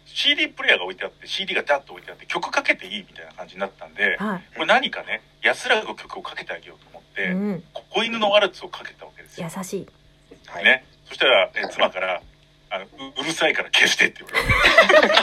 [0.06, 9.48] CD プレイヤーが置いてあって CD がダッと置いてあって曲かけていいみたいな感じになったんではこれ何かね安らぐ曲をかけてあげようと思って、い、うん、子犬のワルツをかけたわけですよ。
[9.56, 9.88] 優しい。
[10.48, 12.22] はい、ね、そしたら、え妻から
[12.76, 12.88] あのう
[13.22, 14.34] 「うるさいから消して」って言わ
[15.02, 15.16] れて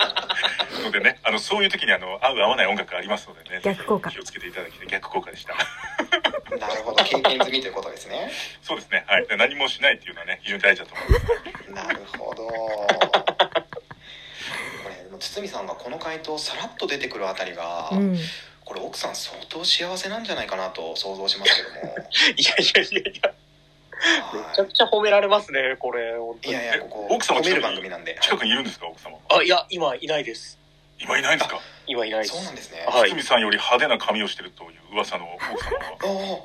[0.82, 4.10] のでねあのそういう時にあの合う合わない音楽ありますのでね逆効果。
[4.10, 4.88] ぜひ気をつけていただきたい。
[4.88, 5.54] 逆効果でした。
[6.56, 7.04] なるほど。
[7.04, 8.32] 経験済みということですね。
[8.62, 9.04] そうですね。
[9.06, 9.26] はい。
[9.26, 11.86] で何もしないっていうのはね非常に大事だと思います。
[11.86, 12.46] なるほど。
[12.46, 12.86] こ
[14.88, 18.18] れでも堤さんがこの回答さらっと出てくるあたりが、うん。
[18.64, 21.96] これ奥さん相当幸せなんじゃないかなと想像しますけども。
[22.36, 23.32] いやいやいやいや、
[24.32, 26.14] めちゃはくちゃ褒められますね、これ。
[26.44, 28.18] いいやいやここ奥様褒める番組なんで。
[28.20, 29.16] 近くにいるんですか奥様。
[29.28, 30.58] あ、いや、今いないです。
[30.98, 31.58] 今いないんですか？
[31.86, 32.34] 今いないです。
[32.36, 32.84] そうなんですね。
[32.86, 33.10] はい。
[33.10, 35.86] 堤さんより派手な髪をしてるという噂の奥様が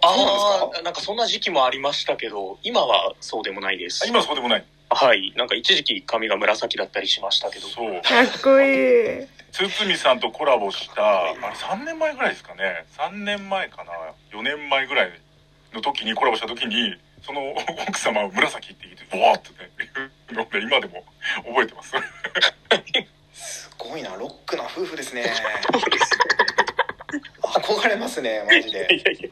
[0.02, 0.78] ああそうなんですか？
[0.78, 4.04] ああ、なんかそんな時期もありましたけど、今はそうでもないです。
[4.06, 4.08] あ。
[4.08, 4.66] 今はそうでもない。
[4.90, 5.34] はい。
[5.36, 7.68] なんか一時期髪が紫だったりしましたけど。
[7.68, 8.02] そう。
[8.02, 9.28] かっこいい。
[9.52, 12.86] 堤さんとコラボしたあれ3年前ぐらいですかね。
[12.98, 13.92] 3年前かな。
[14.38, 15.12] 4年前ぐらい
[15.74, 16.96] の時にコラボした時に
[17.26, 17.42] その
[17.88, 19.72] 奥様を紫って言ってボワーってね
[20.30, 21.04] 言うので今でも
[21.44, 21.94] 覚えてます。
[23.34, 25.26] すごいなロックな夫婦ですね。
[27.42, 28.88] 憧れますねマジで。
[28.96, 29.30] いやいや。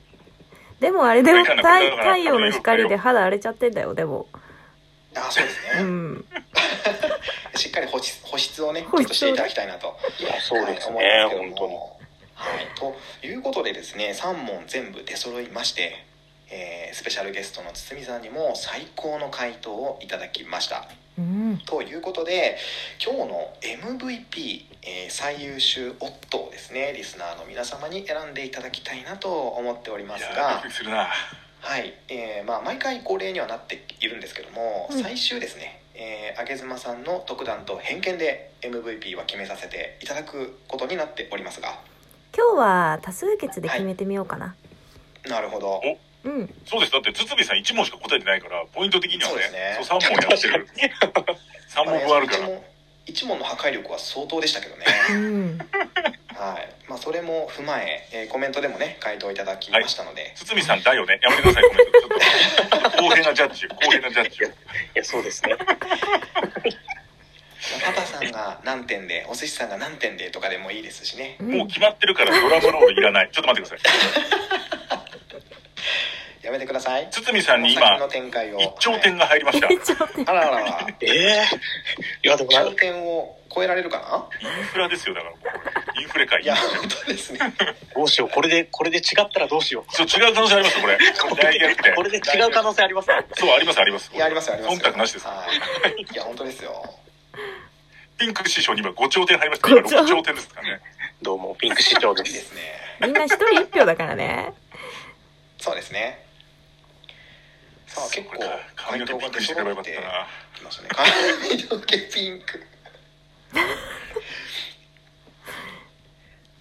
[0.79, 4.27] でもあれでも太太陽の光で肌荒れちゃってんだよでも。
[5.15, 6.25] あそうですね、うん。
[7.55, 9.95] しっかり保湿保湿をねちょっとしていただきたいなと。
[10.19, 11.73] いや、そうですはいね、思いますけど本当に。
[11.73, 11.99] も
[12.33, 12.95] はい、と
[13.27, 16.03] いうことでですね3問全部出揃いまして、
[16.53, 20.87] えースペシャルゲストの堤さんにも最高の回答をいただきました。
[21.17, 21.59] うん。
[21.65, 22.57] ということで
[23.03, 30.61] 今日の MVP、えー最優秀夫をですねリスナーの皆様に選んでいただきたいなと思っておりますが。
[31.61, 35.01] はい、えーまあ、毎回恒例にはなっているんですけども、うん。
[35.01, 41.79] 最終ですね、えー、上妻さんの独断と偏見で MVP は決めさせていただくことになっておりますが。
[42.35, 44.55] 今日は多数決で決めてみようかな、
[45.29, 45.81] なるほど
[46.23, 46.91] うんそうです。
[46.91, 50.67] だって、堤さん1問しか答えてないから、ポイント的にはね、そうですねそう3問やってる。
[51.69, 52.43] 3問分あるから。
[52.43, 52.63] 一問
[53.05, 55.57] 一問の破壊力は相当でしたけどねうん
[56.35, 61.19] はいまあそれも踏まええーコメントでもね回答いただきましたので、堤さんだよね。
[61.21, 61.91] やめてください、コメント。
[61.91, 64.47] ちょっと、公平なジャッジを、 公平なジャッジを。
[64.47, 64.51] い
[64.95, 65.55] や、そうですね。
[67.85, 73.29] パパさんが何点でお寿司さんが何点でとかでもいいですしねうんもう決まってるから、ドラムロールいらない。
[73.31, 74.62] ちょっと待ってください。
[76.43, 79.67] やめてください堤さんに今この先の、展開を一兆点が入りました。
[80.29, 81.43] あらあらあらええ
[82.21, 84.27] いや、でもな頂点を超えられるか
[84.73, 86.01] フラですよ、だから。
[86.01, 87.39] インフレか、ないや本当ですね
[87.95, 88.29] どうしよう。
[88.29, 90.97] これで、これで違ったらどうしよそう、違う可能性ありますよ、これ。
[91.95, 92.03] こ。
[92.03, 94.11] れで違う可能性ありますそう、あります、あります。
[94.13, 95.27] いやありますよありますよ忖度なしです。
[95.27, 95.45] は
[95.97, 96.93] いいや本当ですよ
[98.17, 99.69] ピンク師匠に今5兆点入りました。
[99.69, 100.81] 今5兆6兆点ですからね。
[101.21, 102.21] どうも、ピンク市長で。
[102.27, 102.61] いいですすね
[102.99, 104.53] みんな一人一票だからね
[105.57, 106.22] そうですねさ
[107.95, 108.35] あ結構
[108.75, 109.97] 髪の毛ピンクにしてくればよかったな。
[110.55, 110.89] きましたね。
[110.91, 112.63] 髪の毛ピンク。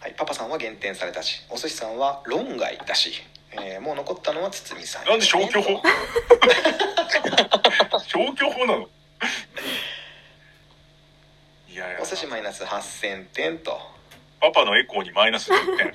[0.01, 3.22] はいパパさんは減点されたしお寿司さんは論外だし、
[3.53, 5.80] えーもう残ったのは堤さんなんで消去法？
[8.09, 8.89] 消去法なの？
[11.68, 11.99] いやいや。
[12.03, 13.80] お寿司マイナス8000点と。
[14.41, 15.93] パパのエコーにマイナス10点。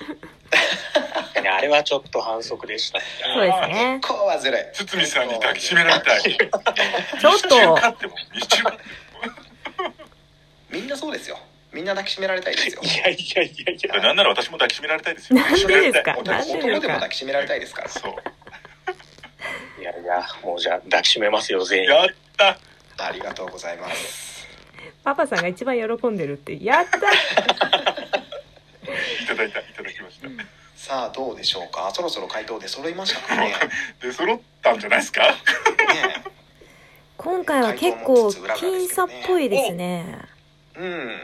[1.42, 3.00] ねあれはちょっと反則でした。
[3.34, 6.22] そうですねこうはずるい堤さんに抱きしめられたい。
[6.22, 6.36] ちょ
[7.32, 7.56] っと
[10.72, 11.38] みんなそうですよ
[11.74, 13.96] みんな抱きしめられたいですよいやいやいやいや。
[13.98, 14.02] も。
[14.04, 15.40] なんなら私も抱きしめられたいですよ。
[15.40, 16.16] なんでですか？
[16.16, 18.14] 抱きしめられたいなんで男でも抱きしめられたいですからそう。
[19.80, 21.90] いやいや、もうじゃあ抱きしめますよ、全員。
[21.90, 22.58] やった
[23.06, 24.48] ありがとうございます
[25.04, 26.98] パパさんが一番喜んでるってやった
[29.24, 30.28] いただいた、いただきました。
[30.76, 31.92] さあどうでしょうか？
[31.94, 33.50] そろそろ回答で揃いましたかね？
[33.50, 33.56] ね
[34.02, 35.24] で、揃ったんじゃないですか？
[37.18, 40.20] 今回は結構僅差っぽいですね。
[40.76, 41.22] えうん。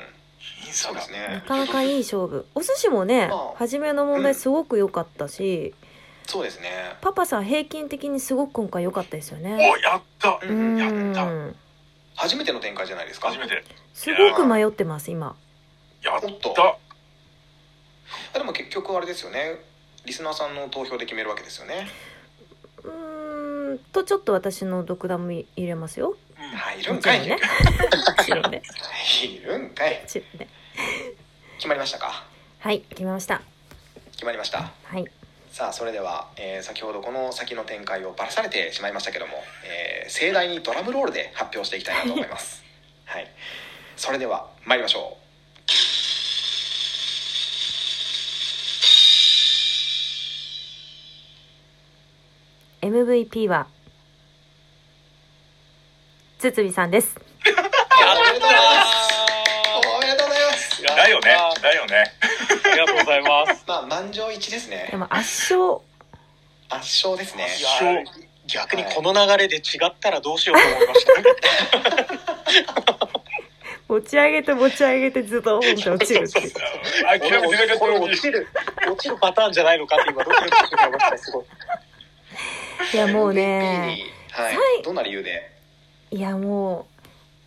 [0.65, 1.11] 僅差です。
[1.11, 2.47] なねかなかいい勝負。
[2.55, 3.57] お寿司もねまあ。
[3.57, 5.73] 初めの問題すごく良かったし、
[6.25, 6.95] そうですね。
[7.01, 9.53] パパさん平均的にすごく今回良かったですよね。
[9.71, 10.39] お、やった。
[10.41, 10.77] ううん。
[10.77, 11.23] やった。
[11.25, 11.55] ん
[12.15, 13.27] 初めての展開じゃないですか？
[13.29, 13.63] 初めて。
[13.93, 15.35] すごく迷ってます今。
[16.01, 16.27] やった。
[16.61, 16.75] あ
[18.33, 19.59] でも結局あれですよね。
[20.05, 21.87] リスナーさんの投票で決めるわけですよね。
[22.83, 26.17] うーんとちょっと私の独断も入れますよ。
[26.37, 26.81] うんはい。
[26.81, 27.39] いるんかいね。
[29.23, 30.01] いるんかい。
[30.05, 30.23] 決
[31.67, 32.25] まりましたか？
[32.59, 33.41] はい決めました。
[34.11, 34.71] 決まりました。
[34.83, 35.05] はい。
[35.51, 39.33] さあそれでは、えー先ほどこの先の展開をばらされてしまいましたけども、
[39.65, 42.63] えー盛大にドラムロールで発表していきたいなと思います。
[43.05, 43.27] はい。
[43.95, 45.17] それでは参りましょ
[52.83, 53.67] MVP は
[56.37, 57.19] 堤さんですう
[57.49, 59.23] おめでとうございます
[59.95, 61.37] おめでとうございますだよね。
[61.61, 62.11] だよね。
[62.65, 63.63] ありがとうございます。
[63.67, 65.79] まあ満場一致ですねでも圧勝
[66.69, 68.03] 圧勝ですねいや
[68.47, 71.13] 逆にこの流れで違ったらどうしようと思いました。
[73.87, 78.47] 持ち上げて持ち上げてズドーンって落ちるっていう諦めてなかったこれ落ちる、
[78.87, 81.45] 落ちるパターンじじゃないのかって今ドキドキしてしまいました、すごい。
[82.93, 84.83] いやもうね にはい、はい。
[84.83, 85.51] どんな理由で？
[86.11, 86.87] いやも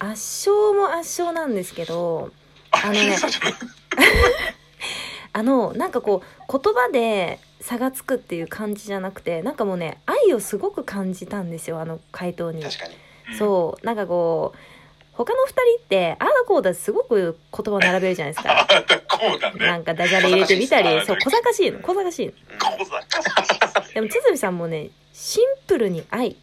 [0.00, 2.30] う圧勝も圧勝なんですけど
[2.70, 3.16] あのね
[5.32, 12.62] あのなんかこう言葉で差がつくっていう感じじゃなくてなんかもうね愛をすごく感じたんですよあの回答に。
[12.62, 12.94] 確かに。
[13.38, 14.58] そうなんかこう
[15.12, 18.52] 他の二人ってああだこうだすごく言葉並べるじゃないですか。
[18.60, 19.66] ああだこうだね。
[19.66, 22.32] なんかダジャレ入れてみたりそう小賢しいの小賢しいの。
[22.32, 22.90] うんこう
[23.60, 23.65] だ。
[23.96, 26.36] でも堤さんもねシンプルに愛。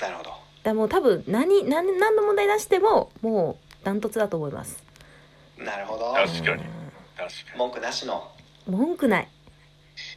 [0.00, 0.30] なるほど。
[0.64, 4.82] だもう多分何何何の問題出してももうダントツだと思います。
[5.56, 6.12] なるほど。
[6.12, 6.64] 確かに。
[6.64, 6.64] 確か
[7.56, 8.28] 文句なしの、
[8.66, 9.28] うん文句ない。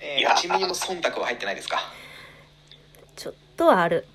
[0.01, 1.77] えー、いや1ミリも忖度は入ってないですか？
[3.15, 4.07] ちょっとはある。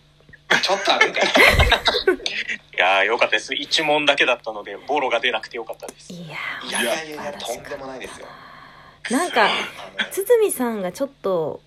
[0.63, 1.23] ちょっとあるんかい。
[2.75, 3.55] いやーよかったです。
[3.55, 6.13] 一問だけだったので、ボロが出なくてよかったです。
[6.13, 6.35] いや
[6.69, 8.27] いやいやいやいやとんでもないですよ
[9.09, 9.49] なんか
[10.13, 11.61] 堤さんがちょっと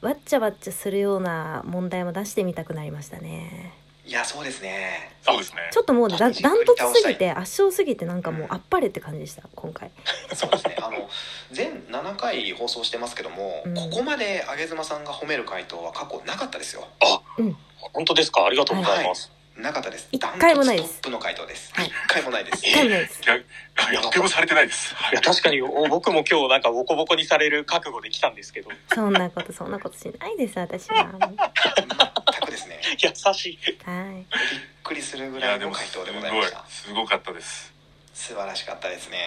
[0.00, 3.72] わっちゃわっちゃするような問題も出してみたくなりましたね。
[4.06, 5.12] いやそうですね。
[5.20, 5.24] に。
[5.24, 5.62] そうですね。
[5.72, 6.32] ちょっともうだダン
[6.66, 9.90] トツすぎて圧勝すぎてなんかもうあっぱれって感じでした今回。
[10.34, 10.76] そうですね。
[10.80, 11.08] あの
[11.52, 13.74] 全7回放送してますけども、うん。
[13.74, 16.86] ここまで上妻さんが褒める回答は過去なかったですよ。
[17.78, 18.44] 本当ですか？
[18.44, 19.30] ありがとうございます。
[19.56, 20.08] なかったです。
[20.10, 20.94] 一回もないです。
[21.00, 21.72] トップの回答です。
[21.74, 21.86] はい。
[21.86, 22.66] 一回もないです。
[22.66, 23.20] 一回もないです。
[23.20, 23.24] 一
[24.10, 24.94] 回もされてないです。
[24.96, 25.14] はい。
[25.14, 31.08] や、確かにお僕も今日なんかボコボコにされる覚悟で来たんですけど、そんなことそんなことしないです私は。
[31.20, 32.80] 全くですね。
[32.98, 33.58] 優しい。
[33.84, 34.14] はい。
[34.16, 34.26] びっ
[34.82, 36.64] くりするぐいらいの回答でございました。
[36.68, 37.72] すごかったです。
[38.12, 39.18] 素晴らしかったですね。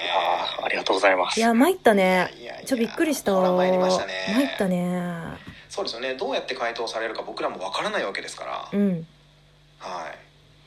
[0.61, 1.39] ありがとうございます。
[1.39, 2.33] いや参ったね。
[2.37, 3.31] いやいやちょびっくりした。
[3.33, 4.13] 参りましたね。
[4.35, 5.37] 参ったね。
[5.69, 6.15] そうですよね。
[6.15, 9.07] どうやって回答されるか僕らもわからないわけですから、うん
[9.79, 10.17] はい。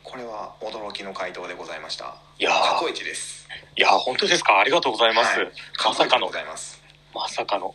[0.02, 2.16] これは驚きの回答でございました。
[2.38, 3.48] いや過去ー一です。
[3.76, 4.58] いやー本当ですか？
[4.60, 5.38] ありがとうございます。
[5.38, 5.50] はい。
[5.84, 6.26] まさかの。
[6.26, 6.82] ございます。
[7.14, 7.74] まさかの。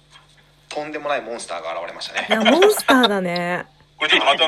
[0.70, 2.28] とんでもないモンスターが現れましたね。
[2.30, 3.66] いやモンスターだね。
[3.98, 4.46] これちょっとまた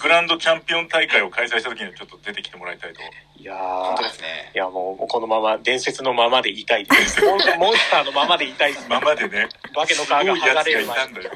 [0.00, 3.00] グランドチャンピオン大会を開催した時にはちょっと出てきてもらいたいと。
[3.36, 4.50] いや本当ーですね。
[4.54, 7.20] いやもうこのまま伝説のままでいたいです。
[7.26, 8.88] モンモンスターのままでいたいです。
[8.88, 11.30] ままでね、 化けの皮が剥がれる前いたんだよ。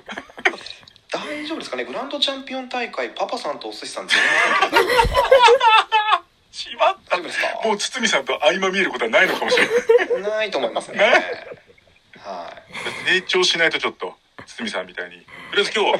[1.15, 1.85] 大丈夫ですかね？
[1.85, 4.25] グランドチャンピオン大会パパさんとお寿司さん全員
[6.53, 7.61] しまった大丈夫ですか？
[7.69, 9.67] もう堤さんと合間見えることはないのかもしれ
[10.21, 10.31] ない。
[10.39, 11.05] ないと思いますねね？
[12.19, 12.55] は
[13.07, 14.15] い成長しないとちょっと、
[14.47, 15.17] 堤さんみたいに。
[15.51, 15.93] とりあえず今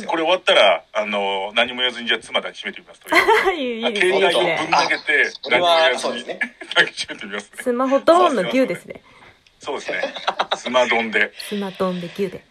[0.00, 3.00] 日、これ終わったら、あの、何も言わずにじゃあ妻抱きしめてみます。
[3.00, 3.08] と
[3.52, 6.38] いいあですいいです携帯をぶんね投げて、何も言わずにそうですね
[6.74, 7.50] 抱きしめてみます。
[7.62, 9.02] スマホドーンの牛ですね
[9.58, 10.14] そうですね。
[10.56, 11.32] スマドンで。
[11.48, 12.44] スマドンで牛で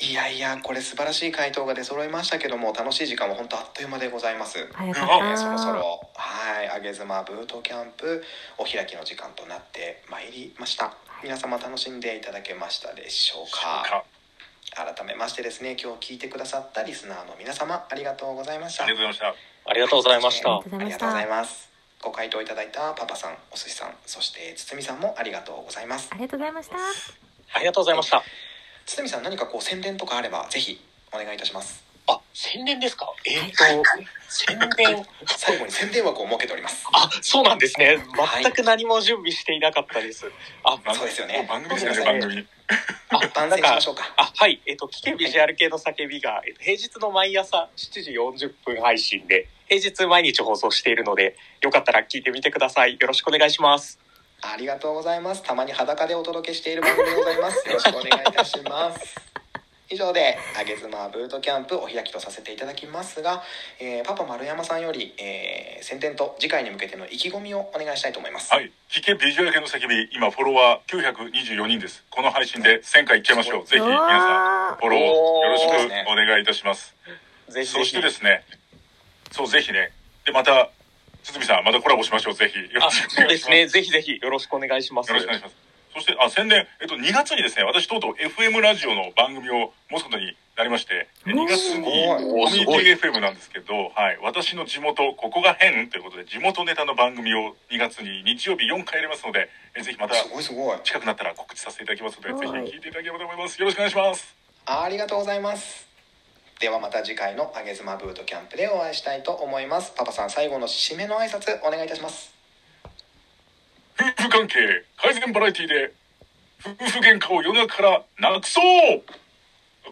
[0.00, 4.68] いやいやこれ素晴らしい回答が出揃いましたけども楽しい時間は本当あっという間でございます。
[4.72, 8.22] 早かうっえーそろそたろはい上げ妻ブートキャンプ
[8.58, 10.94] お開きの時間となってまいりました。
[11.22, 14.04] 皆様楽しんでいただけましたでしょうか？
[14.76, 18.84] か改めましてですね今日聞いてくださったリスナーの皆様ありがとうございました。
[18.84, 19.36] ありがとうございまし
[19.66, 20.50] ありがとうございました。
[20.50, 20.78] ありがとうございました。
[20.78, 21.68] ありがとうございます。
[22.00, 26.08] ご回答いただいたパパさんお寿司さんそして堤さんもありがとうございます。
[26.12, 26.76] ありがとうございました。
[26.76, 28.22] ありがとうございました。
[28.88, 30.80] 堤さん何かこう宣伝とかあればぜひ
[31.12, 33.06] お願いいたしますあ、宣伝ですか？
[33.26, 33.56] えっ、と、
[34.30, 35.06] 宣伝。
[35.36, 38.44] 最後に宣伝枠を設けておりますあ、そうなんですねはい。
[38.44, 40.24] 全く何も準備していなかったです。
[40.64, 40.94] あ、た。
[40.94, 42.46] そうですよね番組ですよね、番組。
[43.10, 44.58] あ、番宣しましょうかあ、はい。
[44.64, 52.96] えっ、と、聞けビジュアル系の叫びが、えっと、平日の毎朝7時40分配信で、平日毎日放送しているので、よかったら聞いてみてください。
[52.98, 53.98] よろしくお願いします。
[54.40, 55.42] ありがとうございます。
[55.42, 57.68] たまに裸でお届けしている番組でございます。
[57.68, 59.16] よろしくお願いいたします。
[59.90, 63.42] 以上で、あげ妻ブートキャンプお開きとさせていただきますが、
[63.80, 68.52] えーパパ丸山さんより、えー宣伝と次回に向けての意気込みをお願いしたいと思います。
[68.52, 68.70] はい。
[68.90, 72.04] 聞けビジュアル系の叫び、今フォロワー924人です。
[72.10, 73.64] この配信で1000回いっちゃいましょう。
[73.66, 74.08] ぜひ皆さん、
[74.70, 75.70] わフォローよろしく
[76.10, 76.94] お願いいたします。
[77.48, 77.84] ぜひぜひ。
[77.84, 78.44] そしてですね、
[79.32, 79.92] そう、ぜひね、
[80.26, 80.68] で、また、
[81.22, 82.34] 堤さん、またコラボしましょう。
[82.34, 82.58] ぜひ。
[82.74, 83.14] よあ、ろしくお願いします。
[83.14, 83.66] そうですね。
[83.68, 85.08] ぜひぜひよろしくお願いします。
[85.08, 85.56] よろしくお願いします。
[85.94, 100.78] そして、あ、宣伝、えっと、2月にですね、私とうとう FM ラジオの番組を持つことになりまして、おー2月にコミュニティ FM なんですけど、はい、私の地元、ここが変ということで、地元ネタの番組を2月に日曜日4回やりますので、えぜひまたすごいすごい。
[100.84, 103.58] 近くなったら告知させていただきますので、はいぜひ聞いていただければと思います。
[103.58, 104.34] よろしくお願いします。
[104.66, 105.87] ありがとうございます。
[106.60, 109.92] ではまた次回のあげ妻ブートキャンプでお会いしたいと思います。
[109.96, 112.32] パパさん最後の締めの挨拶お願いいたします。
[114.00, 114.54] 夫婦関係
[114.96, 115.92] 改善バラエティで、
[116.64, 118.02] 夫婦喧嘩を世の中から
[118.32, 119.02] なくそう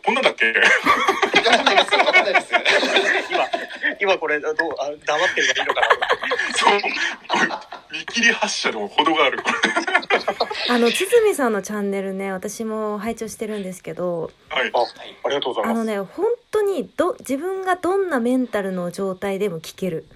[0.05, 0.53] こんなんだっけ？
[4.01, 5.87] 今これ、どう、あ黙ってればいいのかな？
[6.57, 7.39] そう、こ
[7.91, 9.39] れ、見切り発車のほどがある。
[9.43, 9.45] こ
[10.69, 14.71] れあの堤さんのチャンネルね私も拝聴してるんですけどはい。
[14.75, 14.81] あ、
[15.25, 15.75] ありがとうございます。
[15.75, 20.07] あのね本当にど自分がどんなメンタルの状態でも聞ける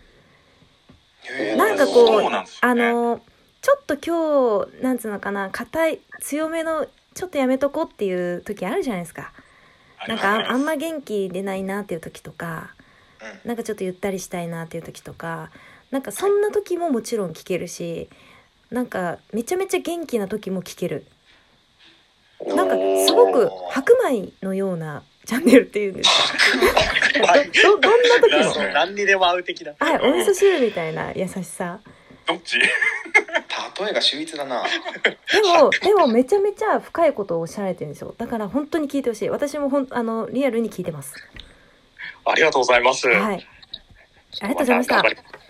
[1.56, 3.20] なんかこそううなんですよあねの
[3.62, 9.32] ちょっと今日なんつうのかな硬い強めのちょっとやめとこうっていう時あるじゃないですか
[10.08, 12.79] なんかああんま元気出ないなっていう時とかうん
[13.44, 15.50] なんかちょっとゆったりしたいなっていう時とか
[15.90, 18.08] なんかそんな時ももちろん聞けるし
[18.70, 21.06] なんかめちゃめちゃ元気な時も聞ける。
[22.46, 22.74] なんか
[23.06, 26.10] すごく白米のようなチャンネルっていうんです
[27.20, 27.26] か？
[27.26, 28.64] はいどどんな時も。
[28.72, 29.74] 何にでも合う的な。
[29.78, 31.80] はいお味噌汁みたいな優しさ。
[32.26, 32.58] どっち？
[32.58, 32.64] 例
[33.90, 34.62] えが秀逸だな。
[34.62, 34.70] で
[35.60, 38.14] もでもめちゃめちゃ深いことをおっしゃられてるんですよ。
[38.16, 39.28] だから本当に聞いてほしい。
[39.28, 41.14] 私もほんあのリアルに聞いてます
[42.24, 43.08] ありがとうございます。
[43.08, 43.46] はい
[44.42, 45.02] ありがとうございました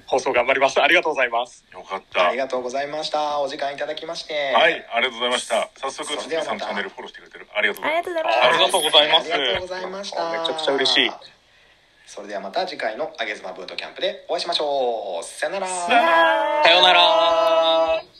[0.06, 0.82] 放送頑張ります。
[0.82, 1.64] ありがとうございます。
[1.72, 2.20] よかった。
[2.20, 3.38] はい、ありがとうございました。
[3.40, 4.56] お時間いただきまして。
[4.56, 5.68] ありがとうございました。
[5.76, 7.46] 早速、つさんのチャンネルフォローしてくれてる。
[7.54, 8.42] ありがとうごあざいます。
[8.42, 10.30] ありがとうございますありがとうございました。
[10.32, 11.10] めちゃくちゃ嬉しい。
[12.06, 15.24] それではまた次回のあげずまブートキャンプでお会いしましょう。
[15.24, 15.68] さよなら。
[15.68, 18.19] さよならさようなら。